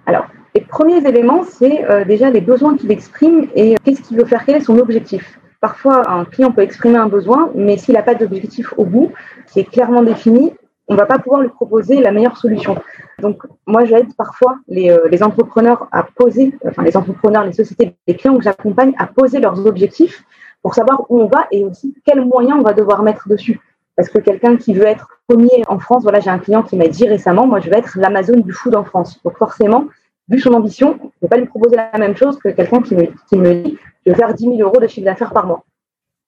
Alors, 0.04 0.26
les 0.54 0.60
premiers 0.60 1.06
éléments, 1.06 1.44
c'est 1.44 1.84
euh, 1.84 2.04
déjà 2.04 2.30
les 2.30 2.40
besoins 2.40 2.76
qu'il 2.76 2.90
exprime 2.90 3.48
et 3.54 3.76
qu'est-ce 3.84 4.02
qu'il 4.02 4.18
veut 4.18 4.24
faire, 4.24 4.44
quel 4.44 4.56
est 4.56 4.60
son 4.60 4.78
objectif. 4.78 5.38
Parfois, 5.60 6.10
un 6.10 6.24
client 6.24 6.50
peut 6.50 6.62
exprimer 6.62 6.96
un 6.96 7.06
besoin, 7.08 7.50
mais 7.54 7.76
s'il 7.76 7.94
n'a 7.94 8.02
pas 8.02 8.14
d'objectif 8.14 8.74
au 8.76 8.84
bout, 8.84 9.12
qui 9.46 9.60
est 9.60 9.64
clairement 9.64 10.02
défini, 10.02 10.52
on 10.88 10.94
ne 10.94 10.98
va 10.98 11.06
pas 11.06 11.18
pouvoir 11.18 11.40
lui 11.40 11.48
proposer 11.48 12.00
la 12.00 12.10
meilleure 12.10 12.36
solution. 12.36 12.76
Donc, 13.20 13.42
moi, 13.66 13.84
j'aide 13.84 14.14
parfois 14.16 14.58
les, 14.68 14.90
euh, 14.90 15.08
les, 15.10 15.22
entrepreneurs 15.22 15.88
à 15.92 16.02
poser, 16.02 16.52
enfin 16.66 16.82
les 16.82 16.96
entrepreneurs, 16.96 17.44
les 17.44 17.52
sociétés, 17.52 17.94
les 18.06 18.16
clients 18.16 18.36
que 18.36 18.42
j'accompagne 18.42 18.92
à 18.98 19.06
poser 19.06 19.38
leurs 19.40 19.64
objectifs 19.64 20.24
pour 20.60 20.74
savoir 20.74 21.06
où 21.08 21.20
on 21.20 21.26
va 21.26 21.46
et 21.50 21.64
aussi 21.64 21.94
quels 22.04 22.24
moyens 22.24 22.58
on 22.58 22.62
va 22.62 22.72
devoir 22.72 23.02
mettre 23.02 23.28
dessus. 23.28 23.60
Parce 23.96 24.08
que 24.08 24.18
quelqu'un 24.18 24.56
qui 24.56 24.74
veut 24.74 24.86
être 24.86 25.08
premier 25.28 25.62
en 25.68 25.78
France, 25.78 26.02
voilà, 26.02 26.20
j'ai 26.20 26.30
un 26.30 26.38
client 26.38 26.62
qui 26.62 26.76
m'a 26.76 26.88
dit 26.88 27.06
récemment, 27.06 27.46
moi, 27.46 27.60
je 27.60 27.70
vais 27.70 27.78
être 27.78 27.96
l'Amazon 27.96 28.40
du 28.40 28.52
food 28.52 28.74
en 28.74 28.84
France. 28.84 29.20
Donc, 29.22 29.36
forcément, 29.38 29.86
vu 30.32 30.40
son 30.40 30.54
ambition, 30.54 30.96
je 30.98 31.04
ne 31.04 31.10
vais 31.22 31.28
pas 31.28 31.36
lui 31.36 31.46
proposer 31.46 31.76
la 31.76 31.98
même 31.98 32.16
chose 32.16 32.38
que 32.38 32.48
quelqu'un 32.48 32.80
qui 32.80 32.94
me, 32.96 33.54
dit 33.62 33.78
je 34.04 34.10
vais 34.10 34.16
faire 34.16 34.34
10 34.34 34.44
000 34.44 34.56
euros 34.60 34.80
de 34.80 34.86
chiffre 34.86 35.04
d'affaires 35.04 35.32
par 35.32 35.46
mois. 35.46 35.62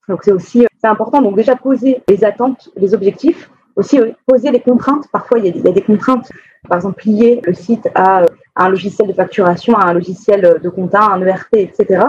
Donc 0.09 0.21
c'est 0.23 0.33
aussi 0.33 0.67
c'est 0.81 0.87
important. 0.87 1.23
Donc 1.23 1.37
déjà 1.37 1.57
poser 1.57 2.03
les 2.09 2.25
attentes, 2.25 2.71
les 2.77 2.95
objectifs, 2.95 3.51
aussi 3.77 3.99
euh, 3.99 4.13
poser 4.27 4.51
les 4.51 4.61
contraintes. 4.61 5.07
Parfois 5.11 5.39
il 5.39 5.47
y, 5.47 5.69
a 5.69 5.73
des, 5.73 5.83
contraintes, 5.83 6.31
par 6.69 6.77
exemple 6.77 7.03
lier 7.07 7.41
le 7.45 7.55
site 7.55 7.89
à, 7.95 8.23
un 8.57 8.69
logiciel 8.69 9.09
de 9.09 9.15
facturation, 9.15 9.77
à 9.77 9.87
un 9.87 9.95
logiciel 9.95 10.61
de 10.63 10.69
compta, 10.69 11.01
à 11.01 11.15
un 11.15 11.23
ERP, 11.23 11.55
etc. 11.55 12.05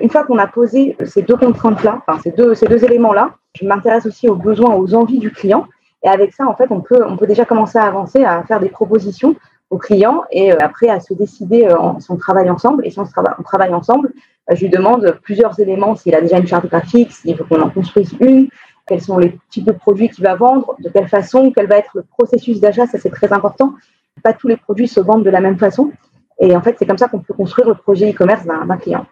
Une 0.00 0.08
fois 0.08 0.24
qu'on 0.24 0.38
a 0.38 0.46
posé 0.46 0.96
ces 1.04 1.22
deux 1.22 1.36
contraintes-là, 1.36 2.02
ces 2.22 2.30
deux, 2.30 2.54
ces 2.54 2.66
deux 2.66 2.84
éléments-là, 2.84 3.34
je 3.60 3.66
m'intéresse 3.66 4.06
aussi 4.06 4.28
aux 4.28 4.36
besoins, 4.36 4.74
aux 4.76 4.94
envies 4.94 5.18
du 5.18 5.32
client. 5.32 5.66
Et 6.02 6.08
avec 6.08 6.32
ça, 6.32 6.46
en 6.46 6.54
fait, 6.54 6.68
on 6.70 6.80
peut, 6.80 7.04
on 7.06 7.16
peut 7.16 7.26
déjà 7.26 7.44
commencer 7.44 7.76
à 7.76 7.84
avancer, 7.84 8.24
à 8.24 8.42
faire 8.44 8.60
des 8.60 8.70
propositions 8.70 9.34
au 9.70 9.78
client 9.78 10.24
et 10.30 10.52
euh, 10.52 10.56
après 10.60 10.88
à 10.88 11.00
se 11.00 11.14
décider 11.14 11.64
euh, 11.64 11.76
si 12.00 12.10
on 12.10 12.16
travaille 12.16 12.50
ensemble. 12.50 12.86
Et 12.86 12.90
si 12.90 12.98
on, 12.98 13.04
travaille 13.04 13.72
ensemble, 13.72 14.12
euh, 14.50 14.54
je 14.54 14.62
lui 14.62 14.68
demande 14.68 15.18
plusieurs 15.22 15.58
éléments, 15.58 15.94
s'il 15.96 16.14
a 16.14 16.20
déjà 16.20 16.38
une 16.38 16.46
charte 16.46 16.66
graphique, 16.66 17.12
s'il 17.12 17.36
veut 17.36 17.44
qu'on 17.44 17.62
en 17.62 17.70
construise 17.70 18.12
une, 18.20 18.48
quels 18.86 19.00
sont 19.00 19.18
les 19.18 19.38
types 19.50 19.64
de 19.64 19.72
produits 19.72 20.08
qu'il 20.08 20.24
va 20.24 20.34
vendre, 20.34 20.74
de 20.80 20.88
quelle 20.88 21.08
façon, 21.08 21.52
quel 21.54 21.68
va 21.68 21.78
être 21.78 21.92
le 21.94 22.02
processus 22.02 22.60
d'achat, 22.60 22.86
ça 22.86 22.98
c'est 22.98 23.10
très 23.10 23.32
important. 23.32 23.74
Pas 24.22 24.32
tous 24.32 24.48
les 24.48 24.56
produits 24.56 24.88
se 24.88 25.00
vendent 25.00 25.24
de 25.24 25.30
la 25.30 25.40
même 25.40 25.56
façon. 25.56 25.92
Et 26.40 26.54
en 26.56 26.60
fait, 26.60 26.76
c'est 26.78 26.86
comme 26.86 26.98
ça 26.98 27.08
qu'on 27.08 27.20
peut 27.20 27.32
construire 27.32 27.68
le 27.68 27.74
projet 27.74 28.10
e-commerce 28.10 28.44
d'un 28.44 28.76
client. 28.76 29.06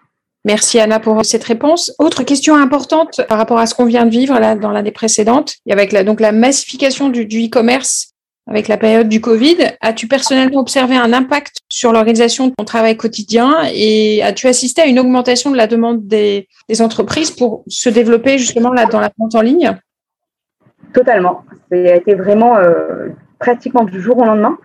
Merci 0.44 0.80
Anna 0.80 0.98
pour 0.98 1.24
cette 1.24 1.44
réponse. 1.44 1.94
Autre 1.98 2.22
question 2.22 2.56
importante 2.56 3.20
par 3.28 3.38
rapport 3.38 3.58
à 3.58 3.66
ce 3.66 3.74
qu'on 3.74 3.84
vient 3.84 4.06
de 4.06 4.10
vivre 4.10 4.38
là 4.38 4.56
dans 4.56 4.70
l'année 4.70 4.92
précédente, 4.92 5.54
avec 5.70 5.92
la, 5.92 6.04
donc 6.04 6.20
la 6.20 6.32
massification 6.32 7.08
du 7.10 7.22
e-commerce 7.22 8.14
avec 8.48 8.66
la 8.66 8.78
période 8.78 9.08
du 9.08 9.20
Covid. 9.20 9.56
As-tu 9.80 10.08
personnellement 10.08 10.60
observé 10.60 10.96
un 10.96 11.12
impact 11.12 11.58
sur 11.70 11.92
l'organisation 11.92 12.48
de 12.48 12.54
ton 12.56 12.64
travail 12.64 12.96
quotidien 12.96 13.58
et 13.72 14.22
as-tu 14.22 14.46
assisté 14.46 14.80
à 14.82 14.86
une 14.86 14.98
augmentation 14.98 15.50
de 15.50 15.56
la 15.56 15.66
demande 15.66 16.06
des, 16.06 16.48
entreprises 16.80 17.30
pour 17.30 17.64
se 17.66 17.88
développer 17.88 18.38
justement 18.38 18.72
là 18.72 18.86
dans 18.86 19.00
la 19.00 19.10
vente 19.18 19.34
en 19.34 19.42
ligne? 19.42 19.76
Totalement. 20.94 21.44
C'est 21.70 21.98
été 21.98 22.14
vraiment 22.14 22.56
euh, 22.56 23.08
pratiquement 23.38 23.84
du 23.84 24.00
jour 24.00 24.18
au 24.18 24.24
lendemain. 24.24 24.58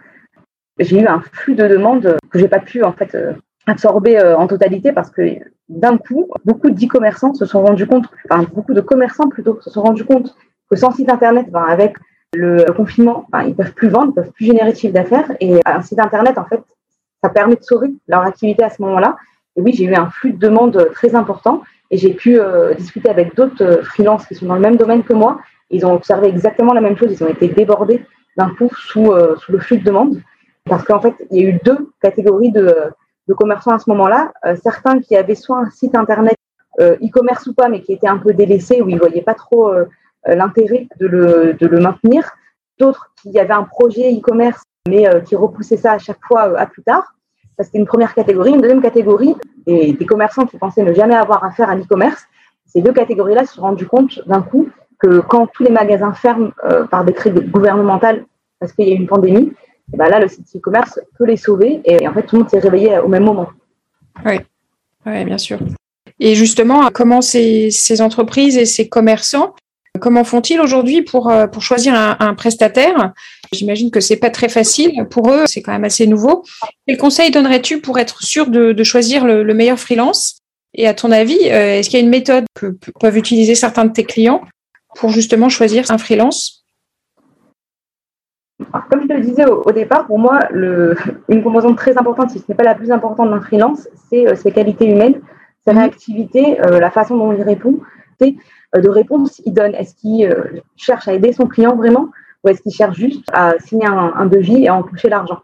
J'ai 0.79 0.99
eu 0.99 1.05
un 1.05 1.21
flux 1.31 1.55
de 1.55 1.67
demandes 1.67 2.17
que 2.29 2.39
j'ai 2.39 2.47
pas 2.47 2.59
pu 2.59 2.83
en 2.83 2.93
fait 2.93 3.13
euh, 3.15 3.33
absorber 3.67 4.17
euh, 4.17 4.37
en 4.37 4.47
totalité 4.47 4.91
parce 4.91 5.09
que 5.09 5.21
d'un 5.69 5.97
coup, 5.97 6.29
beaucoup 6.45 6.69
d'e-commerçants 6.69 7.33
se 7.33 7.45
sont 7.45 7.61
rendus 7.61 7.87
compte, 7.87 8.05
enfin 8.29 8.45
beaucoup 8.53 8.73
de 8.73 8.81
commerçants 8.81 9.27
plutôt, 9.29 9.59
se 9.61 9.69
sont 9.69 9.81
rendus 9.81 10.05
compte 10.05 10.35
que 10.69 10.75
sans 10.75 10.91
site 10.91 11.09
internet, 11.09 11.47
ben, 11.49 11.63
avec 11.63 11.95
le 12.33 12.71
confinement, 12.73 13.25
ben, 13.31 13.43
ils 13.43 13.55
peuvent 13.55 13.73
plus 13.73 13.89
vendre, 13.89 14.11
ils 14.11 14.15
peuvent 14.15 14.31
plus 14.31 14.45
générer 14.45 14.71
de 14.71 14.77
chiffre 14.77 14.93
d'affaires. 14.93 15.31
Et 15.39 15.59
un 15.65 15.81
site 15.81 15.99
internet, 15.99 16.37
en 16.37 16.45
fait, 16.45 16.61
ça 17.23 17.29
permet 17.29 17.55
de 17.55 17.63
sauver 17.63 17.93
leur 18.07 18.21
activité 18.21 18.63
à 18.63 18.69
ce 18.69 18.81
moment-là. 18.81 19.17
Et 19.55 19.61
oui, 19.61 19.73
j'ai 19.73 19.85
eu 19.85 19.95
un 19.95 20.09
flux 20.09 20.33
de 20.33 20.39
demandes 20.39 20.89
très 20.93 21.15
important 21.15 21.61
et 21.91 21.97
j'ai 21.97 22.13
pu 22.13 22.39
discuter 22.75 23.09
avec 23.09 23.35
d'autres 23.35 23.81
freelances 23.83 24.25
qui 24.25 24.33
sont 24.33 24.47
dans 24.47 24.55
le 24.55 24.61
même 24.61 24.77
domaine 24.77 25.03
que 25.03 25.13
moi 25.13 25.39
ils 25.73 25.85
ont 25.85 25.93
observé 25.93 26.27
exactement 26.27 26.73
la 26.73 26.81
même 26.81 26.95
chose. 26.95 27.11
Ils 27.11 27.23
ont 27.23 27.27
été 27.27 27.47
débordés 27.47 28.05
d'un 28.37 28.49
coup 28.49 28.69
sous, 28.75 29.11
euh, 29.11 29.35
sous 29.37 29.51
le 29.51 29.59
flux 29.59 29.79
de 29.79 29.83
demande. 29.83 30.21
Parce 30.65 30.83
qu'en 30.83 31.01
fait, 31.01 31.15
il 31.31 31.41
y 31.41 31.45
a 31.45 31.49
eu 31.49 31.59
deux 31.65 31.91
catégories 32.01 32.51
de, 32.51 32.75
de 33.27 33.33
commerçants 33.33 33.73
à 33.73 33.79
ce 33.79 33.89
moment-là. 33.89 34.31
Euh, 34.45 34.55
certains 34.61 34.99
qui 34.99 35.15
avaient 35.15 35.35
soit 35.35 35.57
un 35.57 35.69
site 35.71 35.95
internet 35.95 36.37
euh, 36.79 36.95
e-commerce 37.03 37.47
ou 37.47 37.53
pas, 37.53 37.69
mais 37.69 37.81
qui 37.81 37.93
étaient 37.93 38.07
un 38.07 38.17
peu 38.17 38.33
délaissés, 38.33 38.81
où 38.81 38.89
ils 38.89 38.95
ne 38.95 38.99
voyaient 38.99 39.23
pas 39.23 39.33
trop 39.33 39.73
l'intérêt 40.25 40.87
de 40.99 41.07
le, 41.07 41.53
de 41.53 41.67
le 41.67 41.79
maintenir. 41.79 42.31
D'autres 42.79 43.11
qui 43.21 43.37
avaient 43.39 43.53
un 43.53 43.63
projet 43.63 44.11
e-commerce, 44.11 44.63
mais 44.87 45.07
qui 45.25 45.35
repoussaient 45.35 45.77
ça 45.77 45.93
à 45.93 45.97
chaque 45.99 46.23
fois 46.25 46.57
à 46.59 46.65
plus 46.65 46.83
tard. 46.83 47.13
Ça, 47.57 47.63
c'était 47.63 47.77
une 47.77 47.85
première 47.85 48.13
catégorie. 48.13 48.51
Une 48.51 48.61
deuxième 48.61 48.81
catégorie, 48.81 49.35
des, 49.67 49.93
des 49.93 50.05
commerçants 50.05 50.45
qui 50.45 50.57
pensaient 50.57 50.83
ne 50.83 50.93
jamais 50.93 51.15
avoir 51.15 51.43
affaire 51.43 51.69
à 51.69 51.75
l'e-commerce. 51.75 52.25
Ces 52.65 52.81
deux 52.81 52.93
catégories-là 52.93 53.45
se 53.45 53.55
sont 53.55 53.61
rendus 53.61 53.85
compte 53.85 54.27
d'un 54.27 54.41
coup 54.41 54.69
que 55.03 55.19
quand 55.19 55.47
tous 55.47 55.63
les 55.63 55.69
magasins 55.69 56.13
ferment 56.13 56.51
euh, 56.65 56.85
par 56.85 57.03
décret 57.03 57.31
gouvernemental 57.31 58.25
parce 58.59 58.71
qu'il 58.73 58.87
y 58.87 58.91
a 58.91 58.95
une 58.95 59.07
pandémie, 59.07 59.51
eh 59.93 59.97
ben 59.97 60.09
là, 60.09 60.19
le 60.19 60.27
site 60.27 60.47
e-commerce 60.55 60.99
peut 61.17 61.25
les 61.25 61.37
sauver 61.37 61.81
et, 61.83 62.07
en 62.07 62.13
fait, 62.13 62.23
tout 62.23 62.37
le 62.37 62.43
monde 62.43 62.49
s'est 62.49 62.59
réveillé 62.59 62.97
au 62.99 63.09
même 63.09 63.25
moment. 63.25 63.49
Oui, 64.25 64.39
bien 65.05 65.37
sûr. 65.37 65.59
Et 66.19 66.35
justement, 66.35 66.89
comment 66.93 67.21
ces, 67.21 68.01
entreprises 68.01 68.57
et 68.57 68.65
ces 68.65 68.87
commerçants, 68.87 69.53
comment 69.99 70.23
font-ils 70.23 70.59
aujourd'hui 70.59 71.01
pour, 71.01 71.29
euh, 71.29 71.47
pour 71.47 71.61
choisir 71.61 71.93
un, 71.95 72.33
prestataire? 72.33 73.13
J'imagine 73.51 73.91
que 73.91 73.99
c'est 73.99 74.17
pas 74.17 74.29
très 74.29 74.49
facile 74.49 75.05
pour 75.09 75.31
eux, 75.31 75.43
c'est 75.45 75.61
quand 75.61 75.71
même 75.71 75.83
assez 75.83 76.07
nouveau. 76.07 76.43
Quel 76.87 76.97
conseil 76.97 77.31
donnerais-tu 77.31 77.79
pour 77.79 77.99
être 77.99 78.23
sûr 78.23 78.47
de, 78.47 78.71
de 78.71 78.83
choisir 78.83 79.25
le, 79.25 79.43
le, 79.43 79.53
meilleur 79.53 79.79
freelance? 79.79 80.39
Et 80.73 80.87
à 80.87 80.93
ton 80.93 81.11
avis, 81.11 81.37
euh, 81.43 81.79
est-ce 81.79 81.89
qu'il 81.89 81.99
y 81.99 82.01
a 82.01 82.05
une 82.05 82.11
méthode 82.11 82.45
que 82.55 82.75
peuvent 82.99 83.17
utiliser 83.17 83.55
certains 83.55 83.85
de 83.85 83.91
tes 83.91 84.03
clients 84.03 84.41
pour 84.95 85.09
justement 85.09 85.49
choisir 85.49 85.91
un 85.91 85.97
freelance? 85.97 86.63
Comme 88.89 89.01
je 89.03 89.07
te 89.07 89.13
le 89.13 89.21
disais 89.21 89.45
au, 89.45 89.71
départ, 89.71 90.07
pour 90.07 90.19
moi, 90.19 90.39
le, 90.51 90.95
une 91.29 91.43
composante 91.43 91.77
très 91.77 91.97
importante, 91.97 92.31
si 92.31 92.39
ce 92.39 92.45
n'est 92.49 92.55
pas 92.55 92.63
la 92.63 92.75
plus 92.75 92.91
importante 92.91 93.29
d'un 93.29 93.41
freelance, 93.41 93.87
c'est 94.09 94.27
euh, 94.27 94.35
ses 94.35 94.51
qualités 94.51 94.87
humaines, 94.87 95.21
sa 95.65 95.73
mhm. 95.73 95.79
réactivité, 95.79 96.61
euh, 96.61 96.79
la 96.79 96.91
façon 96.91 97.17
dont 97.17 97.33
il 97.33 97.41
répond, 97.41 97.79
euh, 98.75 98.81
de 98.81 98.89
réponse 98.89 99.41
il 99.45 99.53
donne. 99.53 99.73
Est-ce 99.75 99.95
qu'il 99.95 100.27
cherche 100.75 101.07
à 101.07 101.13
aider 101.13 101.33
son 101.33 101.47
client 101.47 101.75
vraiment 101.75 102.09
ou 102.43 102.49
est-ce 102.49 102.61
qu'il 102.61 102.73
cherche 102.73 102.97
juste 102.97 103.23
à 103.31 103.53
signer 103.59 103.87
un, 103.87 104.25
devis 104.25 104.63
et 104.63 104.67
à 104.67 104.75
en 104.75 104.83
toucher 104.83 105.09
l'argent? 105.09 105.39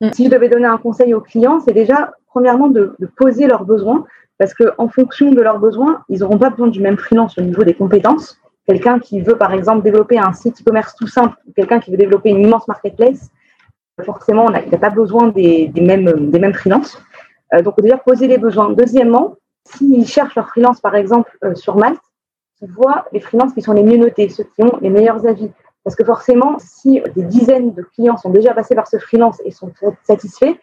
Mhm. 0.00 0.12
Si 0.12 0.24
je 0.26 0.30
devais 0.30 0.48
donner 0.48 0.66
un 0.66 0.78
conseil 0.78 1.14
aux 1.14 1.20
clients, 1.20 1.60
c'est 1.60 1.72
déjà 1.72 2.12
premièrement 2.26 2.68
de, 2.68 2.94
de 2.98 3.06
poser 3.06 3.46
leurs 3.46 3.64
besoins 3.64 4.04
parce 4.38 4.54
qu'en 4.54 4.88
fonction 4.88 5.30
de 5.30 5.40
leurs 5.40 5.60
besoins, 5.60 6.02
ils 6.08 6.18
n'auront 6.18 6.38
pas 6.38 6.50
besoin 6.50 6.66
du 6.66 6.80
même 6.80 6.98
freelance 6.98 7.38
au 7.38 7.42
niveau 7.42 7.62
des 7.62 7.74
compétences. 7.74 8.40
Quelqu'un 8.66 8.98
qui 8.98 9.20
veut, 9.20 9.36
par 9.36 9.52
exemple, 9.52 9.82
développer 9.82 10.18
un 10.18 10.32
site 10.32 10.60
e-commerce 10.60 10.94
tout 10.96 11.06
simple, 11.06 11.36
quelqu'un 11.54 11.80
qui 11.80 11.90
veut 11.90 11.96
développer 11.96 12.30
une 12.30 12.40
immense 12.40 12.66
marketplace, 12.66 13.30
forcément, 14.04 14.48
il 14.50 14.70
n'a 14.70 14.78
pas 14.78 14.90
besoin 14.90 15.28
des, 15.28 15.70
mêmes, 15.76 16.30
des 16.30 16.38
mêmes 16.38 16.54
freelances. 16.54 17.00
Euh, 17.54 17.62
donc, 17.62 17.80
déjà, 17.80 17.98
poser 17.98 18.26
les 18.26 18.38
besoins. 18.38 18.72
Deuxièmement, 18.72 19.36
s'ils 19.64 20.06
cherchent 20.06 20.34
leur 20.34 20.48
freelance, 20.48 20.80
par 20.80 20.94
exemple, 20.94 21.36
euh, 21.44 21.54
sur 21.54 21.76
Malte, 21.76 22.00
ils 22.62 22.70
voient 22.70 23.04
les 23.12 23.20
freelances 23.20 23.52
qui 23.52 23.60
sont 23.60 23.72
les 23.72 23.82
mieux 23.82 23.98
notés, 23.98 24.28
ceux 24.28 24.44
qui 24.44 24.62
ont 24.62 24.78
les 24.80 24.90
meilleurs 24.90 25.26
avis. 25.26 25.50
Parce 25.84 25.96
que 25.96 26.04
forcément, 26.04 26.56
si 26.58 27.02
des 27.14 27.24
dizaines 27.24 27.74
de 27.74 27.82
clients 27.82 28.16
sont 28.16 28.30
déjà 28.30 28.54
passés 28.54 28.76
par 28.76 28.86
ce 28.86 28.98
freelance 28.98 29.40
et 29.44 29.50
sont 29.50 29.72
satisfaits, 30.04 30.54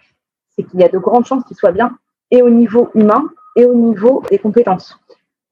c'est 0.55 0.63
qu'il 0.63 0.79
y 0.79 0.83
a 0.83 0.89
de 0.89 0.97
grandes 0.97 1.25
chances 1.25 1.43
qu'ils 1.43 1.57
soient 1.57 1.73
bien 1.73 1.91
et 2.31 2.41
au 2.41 2.49
niveau 2.49 2.89
humain 2.95 3.25
et 3.55 3.65
au 3.65 3.73
niveau 3.73 4.23
des 4.29 4.39
compétences. 4.39 4.97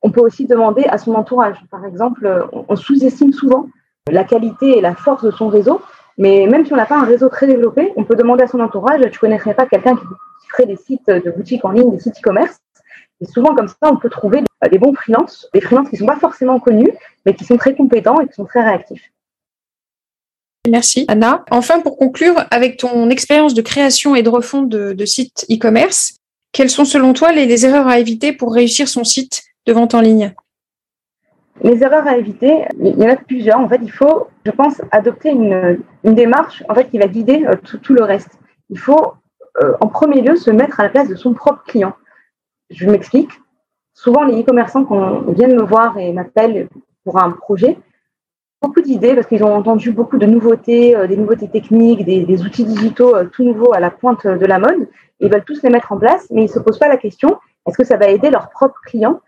On 0.01 0.11
peut 0.11 0.21
aussi 0.21 0.45
demander 0.45 0.85
à 0.85 0.97
son 0.97 1.15
entourage. 1.15 1.57
Par 1.69 1.85
exemple, 1.85 2.47
on 2.53 2.75
sous-estime 2.75 3.33
souvent 3.33 3.67
la 4.09 4.23
qualité 4.23 4.77
et 4.77 4.81
la 4.81 4.95
force 4.95 5.23
de 5.23 5.31
son 5.31 5.49
réseau, 5.49 5.81
mais 6.17 6.47
même 6.47 6.65
si 6.65 6.71
on 6.71 6.77
n'a 6.77 6.85
pas 6.85 6.97
un 6.97 7.03
réseau 7.03 7.27
très 7.27 7.45
développé, 7.45 7.91
on 7.97 8.05
peut 8.05 8.15
demander 8.15 8.43
à 8.43 8.47
son 8.47 8.61
entourage, 8.61 9.01
tu 9.11 9.19
connaîtrais 9.19 9.53
pas 9.53 9.65
quelqu'un 9.65 9.97
qui 9.97 10.47
crée 10.49 10.65
des 10.65 10.77
sites 10.77 11.07
de 11.07 11.29
boutiques 11.29 11.65
en 11.65 11.71
ligne, 11.71 11.91
des 11.91 11.99
sites 11.99 12.19
e-commerce 12.19 12.57
Et 13.21 13.25
souvent, 13.25 13.55
comme 13.55 13.67
ça, 13.67 13.75
on 13.83 13.97
peut 13.97 14.09
trouver 14.09 14.43
des 14.71 14.77
bons 14.77 14.93
freelances, 14.93 15.49
des 15.53 15.61
freelances 15.61 15.89
qui 15.89 15.95
ne 15.95 15.99
sont 15.99 16.05
pas 16.05 16.19
forcément 16.19 16.59
connus, 16.59 16.91
mais 17.25 17.33
qui 17.33 17.45
sont 17.45 17.57
très 17.57 17.75
compétents 17.75 18.19
et 18.21 18.27
qui 18.27 18.33
sont 18.33 18.45
très 18.45 18.63
réactifs. 18.63 19.11
Merci 20.69 21.05
Anna. 21.07 21.45
Enfin, 21.49 21.79
pour 21.79 21.97
conclure, 21.97 22.35
avec 22.51 22.77
ton 22.77 23.09
expérience 23.09 23.53
de 23.53 23.61
création 23.61 24.15
et 24.15 24.23
de 24.23 24.29
refonte 24.29 24.69
de, 24.69 25.05
sites 25.05 25.45
e-commerce, 25.49 26.17
quelles 26.51 26.69
sont 26.69 26.85
selon 26.85 27.13
toi 27.13 27.31
les 27.31 27.65
erreurs 27.65 27.87
à 27.87 27.99
éviter 27.99 28.33
pour 28.33 28.53
réussir 28.53 28.87
son 28.87 29.03
site 29.03 29.43
de 29.65 29.73
vente 29.73 29.95
en 29.95 30.01
ligne? 30.01 30.33
Les 31.63 31.81
erreurs 31.81 32.05
à 32.05 32.17
éviter, 32.17 32.65
il 32.79 32.99
y 32.99 33.05
en 33.05 33.09
a 33.09 33.15
plusieurs. 33.15 33.59
En 33.59 33.67
fait, 33.67 33.79
il 33.81 33.91
faut, 33.91 34.27
je 34.45 34.51
pense, 34.51 34.79
adopter 34.91 35.29
une, 35.29 35.79
démarche 36.03 36.63
en 36.69 36.75
fait, 36.75 36.89
qui 36.89 36.99
va 36.99 37.07
guider 37.07 37.45
euh, 37.47 37.55
tout, 37.81 37.93
le 37.93 38.03
reste. 38.03 38.29
Il 38.69 38.77
faut, 38.77 39.13
euh, 39.63 39.73
en 39.81 39.87
premier 39.87 40.21
lieu, 40.21 40.35
se 40.35 40.51
mettre 40.51 40.79
à 40.79 40.83
la 40.83 40.89
place 40.89 41.07
de 41.07 41.15
son 41.15 41.33
propre 41.33 41.63
client. 41.65 41.93
Je 42.69 42.89
m'explique. 42.89 43.31
Souvent, 43.93 44.23
les 44.25 44.41
e-commerçants, 44.41 44.85
ils 45.27 45.33
viennent 45.33 45.55
me 45.55 45.63
voir 45.63 45.97
et 45.97 46.13
m'appellent 46.13 46.69
pour 47.03 47.19
un 47.19 47.31
projet, 47.31 47.77
beaucoup 48.61 48.81
d'idées 48.81 49.15
parce 49.15 49.27
qu'ils 49.27 49.43
ont 49.43 49.53
entendu 49.53 49.91
beaucoup 49.91 50.17
de 50.17 50.25
nouveautés, 50.25 50.95
euh, 50.95 51.07
des 51.07 51.15
nouveautés 51.15 51.47
techniques, 51.47 52.03
des, 52.03 52.43
outils 52.43 52.65
digitaux 52.65 53.13
tout 53.31 53.43
nouveaux 53.43 53.73
à 53.73 53.79
la 53.79 53.91
pointe 53.91 54.27
de 54.27 54.45
la 54.45 54.59
mode. 54.59 54.87
Ils 55.19 55.31
veulent 55.31 55.45
tous 55.45 55.63
les 55.63 55.69
mettre 55.69 55.91
en 55.91 55.97
place, 55.97 56.27
mais 56.31 56.41
ils 56.41 56.47
ne 56.47 56.51
se 56.51 56.59
posent 56.59 56.79
pas 56.79 56.89
la 56.89 56.97
question 56.97 57.39
est-ce 57.67 57.77
que 57.77 57.83
ça 57.83 57.97
va 57.97 58.07
aider 58.07 58.29
leurs 58.29 58.49
propres 58.49 58.79
clients? 58.85 59.19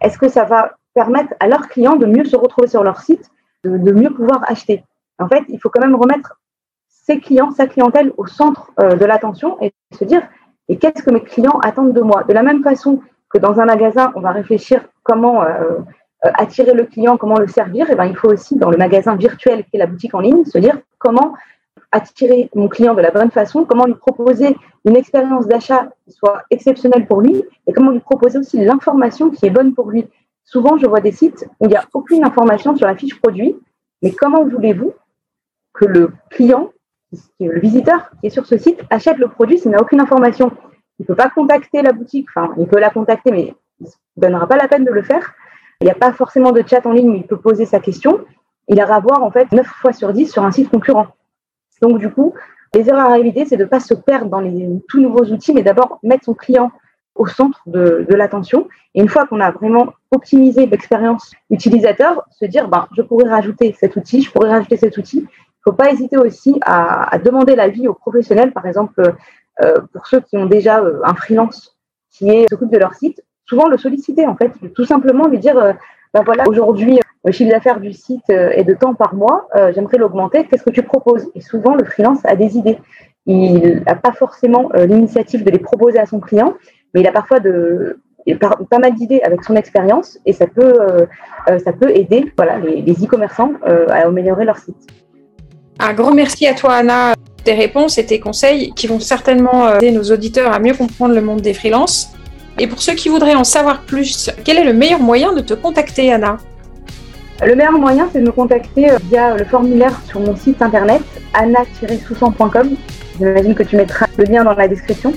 Est-ce 0.00 0.16
que 0.16 0.28
ça 0.28 0.44
va 0.44 0.76
permettre 0.94 1.34
à 1.40 1.48
leurs 1.48 1.68
clients 1.68 1.96
de 1.96 2.06
mieux 2.06 2.24
se 2.24 2.36
retrouver 2.36 2.68
sur 2.68 2.82
leur 2.82 3.00
site, 3.00 3.30
de, 3.64 3.92
mieux 3.92 4.10
pouvoir 4.10 4.42
acheter? 4.48 4.84
En 5.18 5.28
fait, 5.28 5.42
il 5.48 5.58
faut 5.58 5.68
quand 5.68 5.80
même 5.80 5.96
remettre 5.96 6.40
ses 6.88 7.18
clients, 7.18 7.50
sa 7.50 7.66
clientèle 7.66 8.12
au 8.16 8.26
centre 8.26 8.70
euh, 8.80 8.94
de 8.94 9.04
l'attention 9.04 9.60
et 9.60 9.72
se 9.92 10.04
dire 10.04 10.22
et 10.70 10.76
qu'est-ce 10.76 11.02
que 11.02 11.10
mes 11.10 11.20
clients 11.20 11.58
attendent 11.64 11.92
de 11.92 12.00
moi? 12.00 12.22
De 12.22 12.32
la 12.32 12.44
même 12.44 12.62
façon 12.62 13.00
que 13.28 13.38
dans 13.38 13.58
un 13.58 13.64
magasin, 13.64 14.12
on 14.14 14.20
va 14.20 14.30
réfléchir 14.30 14.84
comment 15.02 15.42
euh, 15.42 15.48
euh, 16.24 16.30
attirer 16.34 16.74
le 16.74 16.84
client, 16.84 17.16
comment 17.16 17.38
le 17.38 17.48
servir, 17.48 17.90
et 17.90 17.94
eh 17.94 17.96
ben, 17.96 18.04
il 18.04 18.16
faut 18.16 18.28
aussi 18.28 18.56
dans 18.56 18.70
le 18.70 18.76
magasin 18.76 19.16
virtuel 19.16 19.64
qui 19.64 19.70
est 19.74 19.78
la 19.78 19.86
boutique 19.86 20.14
en 20.14 20.20
ligne 20.20 20.44
se 20.44 20.58
dire 20.58 20.78
comment 20.98 21.34
attirer 21.90 22.50
mon 22.54 22.68
client 22.68 22.94
de 22.94 23.00
la 23.00 23.10
bonne 23.10 23.32
façon, 23.32 23.64
comment 23.64 23.84
lui 23.84 23.94
proposer 23.94 24.56
une 24.84 24.96
expérience 24.96 25.48
d'achat 25.48 25.88
qui 26.04 26.12
soit 26.12 26.42
exceptionnelle 26.50 27.06
pour 27.06 27.20
lui 27.20 27.42
et 27.66 27.72
comment 27.72 27.90
lui 27.90 28.00
proposer 28.00 28.38
aussi 28.38 28.64
l'information 28.64 29.30
qui 29.30 29.46
est 29.46 29.50
bonne 29.50 29.74
pour 29.74 29.90
lui. 29.90 30.06
Souvent, 30.44 30.78
je 30.78 30.86
vois 30.86 31.00
des 31.00 31.12
sites 31.12 31.48
où 31.58 31.66
il 31.66 31.70
n'y 31.70 31.76
a 31.76 31.84
aucune 31.94 32.24
information 32.24 32.76
sur 32.76 32.86
la 32.86 32.94
fiche 32.94 33.20
produit, 33.20 33.56
mais 34.02 34.12
comment 34.12 34.44
voulez-vous 34.44 34.94
que 35.72 35.84
le 35.84 36.12
client, 36.30 36.70
le 37.40 37.60
visiteur 37.60 38.10
qui 38.20 38.28
est 38.28 38.30
sur 38.30 38.46
ce 38.46 38.56
site, 38.56 38.80
achète 38.90 39.18
le 39.18 39.28
produit 39.28 39.58
s'il 39.58 39.70
n'a 39.70 39.80
aucune 39.80 40.00
information 40.00 40.52
Il 40.98 41.02
ne 41.02 41.06
peut 41.06 41.16
pas 41.16 41.30
contacter 41.30 41.82
la 41.82 41.92
boutique, 41.92 42.28
enfin, 42.34 42.52
il 42.58 42.66
peut 42.66 42.78
la 42.78 42.90
contacter, 42.90 43.30
mais 43.30 43.54
il 43.80 43.86
ne 43.86 43.88
donnera 44.16 44.46
pas 44.46 44.56
la 44.56 44.68
peine 44.68 44.84
de 44.84 44.92
le 44.92 45.02
faire. 45.02 45.34
Il 45.80 45.84
n'y 45.84 45.90
a 45.90 45.94
pas 45.94 46.12
forcément 46.12 46.52
de 46.52 46.62
chat 46.66 46.84
en 46.86 46.92
ligne 46.92 47.10
où 47.10 47.14
il 47.14 47.26
peut 47.26 47.38
poser 47.38 47.64
sa 47.64 47.80
question. 47.80 48.24
Il 48.68 48.76
ira 48.76 49.00
voir 49.00 49.22
en 49.22 49.30
fait 49.30 49.50
9 49.50 49.66
fois 49.66 49.92
sur 49.92 50.12
10 50.12 50.30
sur 50.30 50.44
un 50.44 50.50
site 50.50 50.70
concurrent. 50.70 51.08
Donc, 51.80 51.98
du 51.98 52.10
coup, 52.10 52.34
les 52.74 52.88
erreurs 52.88 53.10
à 53.10 53.18
éviter, 53.18 53.46
c'est 53.46 53.56
de 53.56 53.64
ne 53.64 53.68
pas 53.68 53.80
se 53.80 53.94
perdre 53.94 54.26
dans 54.26 54.40
les 54.40 54.68
tout 54.88 55.00
nouveaux 55.00 55.24
outils, 55.24 55.52
mais 55.52 55.62
d'abord 55.62 55.98
mettre 56.02 56.24
son 56.24 56.34
client 56.34 56.70
au 57.16 57.26
centre 57.26 57.60
de, 57.66 58.06
l'attention. 58.10 58.68
Et 58.94 59.00
une 59.00 59.08
fois 59.08 59.26
qu'on 59.26 59.40
a 59.40 59.50
vraiment 59.50 59.92
optimisé 60.10 60.66
l'expérience 60.66 61.32
utilisateur, 61.50 62.22
se 62.30 62.44
dire, 62.44 62.68
ben, 62.68 62.86
je 62.96 63.02
pourrais 63.02 63.28
rajouter 63.28 63.74
cet 63.78 63.96
outil, 63.96 64.22
je 64.22 64.30
pourrais 64.30 64.50
rajouter 64.50 64.76
cet 64.76 64.96
outil. 64.98 65.26
Ne 65.66 65.72
faut 65.72 65.76
pas 65.76 65.90
hésiter 65.90 66.16
aussi 66.16 66.58
à, 66.62 67.18
demander 67.18 67.54
l'avis 67.54 67.86
aux 67.88 67.94
professionnels, 67.94 68.52
par 68.52 68.66
exemple, 68.66 69.14
euh, 69.62 69.74
pour 69.92 70.06
ceux 70.06 70.20
qui 70.20 70.36
ont 70.38 70.46
déjà 70.46 70.80
euh, 70.80 71.00
un 71.04 71.14
freelance 71.14 71.76
qui 72.10 72.46
s'occupe 72.48 72.72
de 72.72 72.78
leur 72.78 72.94
site, 72.94 73.22
souvent 73.44 73.68
le 73.68 73.76
solliciter, 73.76 74.26
en 74.26 74.36
fait, 74.36 74.52
tout 74.74 74.84
simplement 74.84 75.26
lui 75.26 75.38
dire, 75.38 75.58
euh, 75.58 75.72
ben 76.14 76.22
voilà, 76.24 76.44
aujourd'hui, 76.48 76.98
le 77.24 77.32
chiffre 77.32 77.50
d'affaires 77.50 77.80
du 77.80 77.92
site 77.92 78.28
euh, 78.30 78.50
est 78.50 78.64
de 78.64 78.74
temps 78.74 78.94
par 78.94 79.14
mois, 79.14 79.48
euh, 79.54 79.72
j'aimerais 79.74 79.98
l'augmenter, 79.98 80.44
qu'est-ce 80.46 80.62
que 80.62 80.70
tu 80.70 80.82
proposes? 80.82 81.30
Et 81.34 81.40
souvent, 81.40 81.74
le 81.74 81.84
freelance 81.84 82.24
a 82.24 82.34
des 82.34 82.56
idées. 82.56 82.78
Il 83.26 83.82
n'a 83.86 83.94
pas 83.94 84.12
forcément 84.12 84.70
euh, 84.74 84.86
l'initiative 84.86 85.44
de 85.44 85.50
les 85.50 85.58
proposer 85.58 85.98
à 85.98 86.06
son 86.06 86.20
client, 86.20 86.54
mais 86.94 87.00
il 87.00 87.06
a 87.06 87.12
parfois 87.12 87.38
de, 87.38 88.00
pas 88.40 88.78
mal 88.78 88.94
d'idées 88.94 89.20
avec 89.22 89.44
son 89.44 89.54
expérience 89.54 90.18
et 90.26 90.32
ça 90.32 90.46
peut, 90.46 91.06
ça 91.46 91.72
peut 91.72 91.90
aider 91.90 92.30
voilà, 92.36 92.58
les 92.58 92.92
e-commerçants 93.04 93.52
à 93.64 94.06
améliorer 94.06 94.44
leur 94.44 94.58
site. 94.58 94.76
Un 95.82 95.94
grand 95.94 96.12
merci 96.12 96.46
à 96.46 96.52
toi, 96.52 96.74
Anna, 96.74 97.14
tes 97.42 97.54
réponses 97.54 97.96
et 97.96 98.04
tes 98.04 98.20
conseils 98.20 98.70
qui 98.76 98.86
vont 98.86 99.00
certainement 99.00 99.76
aider 99.76 99.92
nos 99.92 100.02
auditeurs 100.02 100.52
à 100.52 100.58
mieux 100.58 100.74
comprendre 100.74 101.14
le 101.14 101.22
monde 101.22 101.40
des 101.40 101.54
freelances. 101.54 102.10
Et 102.58 102.66
pour 102.66 102.82
ceux 102.82 102.92
qui 102.92 103.08
voudraient 103.08 103.34
en 103.34 103.44
savoir 103.44 103.80
plus, 103.80 104.30
quel 104.44 104.58
est 104.58 104.64
le 104.64 104.74
meilleur 104.74 105.00
moyen 105.00 105.32
de 105.32 105.40
te 105.40 105.54
contacter, 105.54 106.12
Anna? 106.12 106.36
Le 107.42 107.54
meilleur 107.54 107.72
moyen, 107.72 108.10
c'est 108.12 108.20
de 108.20 108.26
me 108.26 108.32
contacter 108.32 108.88
via 109.04 109.34
le 109.34 109.44
formulaire 109.46 109.98
sur 110.06 110.20
mon 110.20 110.36
site 110.36 110.60
internet 110.60 111.00
anna-soussan.com. 111.32 112.76
J'imagine 113.18 113.54
que 113.54 113.62
tu 113.62 113.76
mettras 113.76 114.06
le 114.18 114.24
lien 114.24 114.44
dans 114.44 114.52
la 114.52 114.68
description 114.68 115.14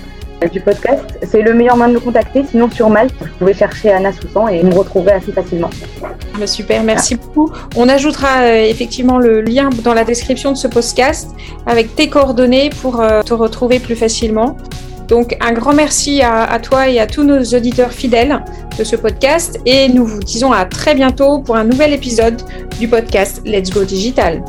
du 0.52 0.60
podcast. 0.62 1.04
C'est 1.24 1.42
le 1.42 1.54
meilleur 1.54 1.78
moyen 1.78 1.94
de 1.94 1.96
me 1.98 2.00
contacter. 2.00 2.44
Sinon, 2.50 2.70
sur 2.70 2.90
Malte, 2.90 3.14
vous 3.20 3.28
pouvez 3.40 3.54
chercher 3.54 3.92
Anna 3.92 4.12
Soussan 4.12 4.48
et 4.48 4.64
me 4.64 4.74
retrouver 4.74 5.12
assez 5.12 5.32
facilement. 5.32 5.70
Bah, 6.40 6.48
super, 6.48 6.84
merci 6.84 7.16
beaucoup. 7.16 7.52
On 7.76 7.90
ajoutera 7.90 8.42
euh, 8.42 8.66
effectivement 8.66 9.20
le 9.20 9.42
lien 9.42 9.70
dans 9.84 9.94
la 9.94 10.04
description 10.04 10.52
de 10.52 10.58
ce 10.58 10.68
podcast 10.68 11.30
avec 11.66 11.96
tes 11.96 12.10
coordonnées 12.10 12.70
pour 12.82 13.02
euh, 13.02 13.22
te 13.22 13.34
retrouver 13.34 13.80
plus 13.80 13.96
facilement. 13.96 14.58
Donc 15.08 15.36
un 15.42 15.52
grand 15.52 15.74
merci 15.74 16.22
à, 16.22 16.58
toi 16.60 16.88
et 16.90 17.00
à 17.00 17.08
tous 17.08 17.24
nos 17.24 17.44
auditeurs 17.44 17.92
fidèles 17.92 18.44
de 18.78 18.84
ce 18.84 18.96
podcast 18.96 19.60
et 19.66 19.90
nous 19.90 20.06
vous 20.06 20.20
disons 20.20 20.52
à 20.52 20.66
très 20.66 20.96
bientôt 20.96 21.40
pour 21.40 21.56
un 21.56 21.66
nouvel 21.66 21.94
épisode 21.94 22.42
du 22.80 22.88
podcast 22.88 23.42
Let's 23.46 23.70
Go 23.70 23.84
Digital. 23.84 24.44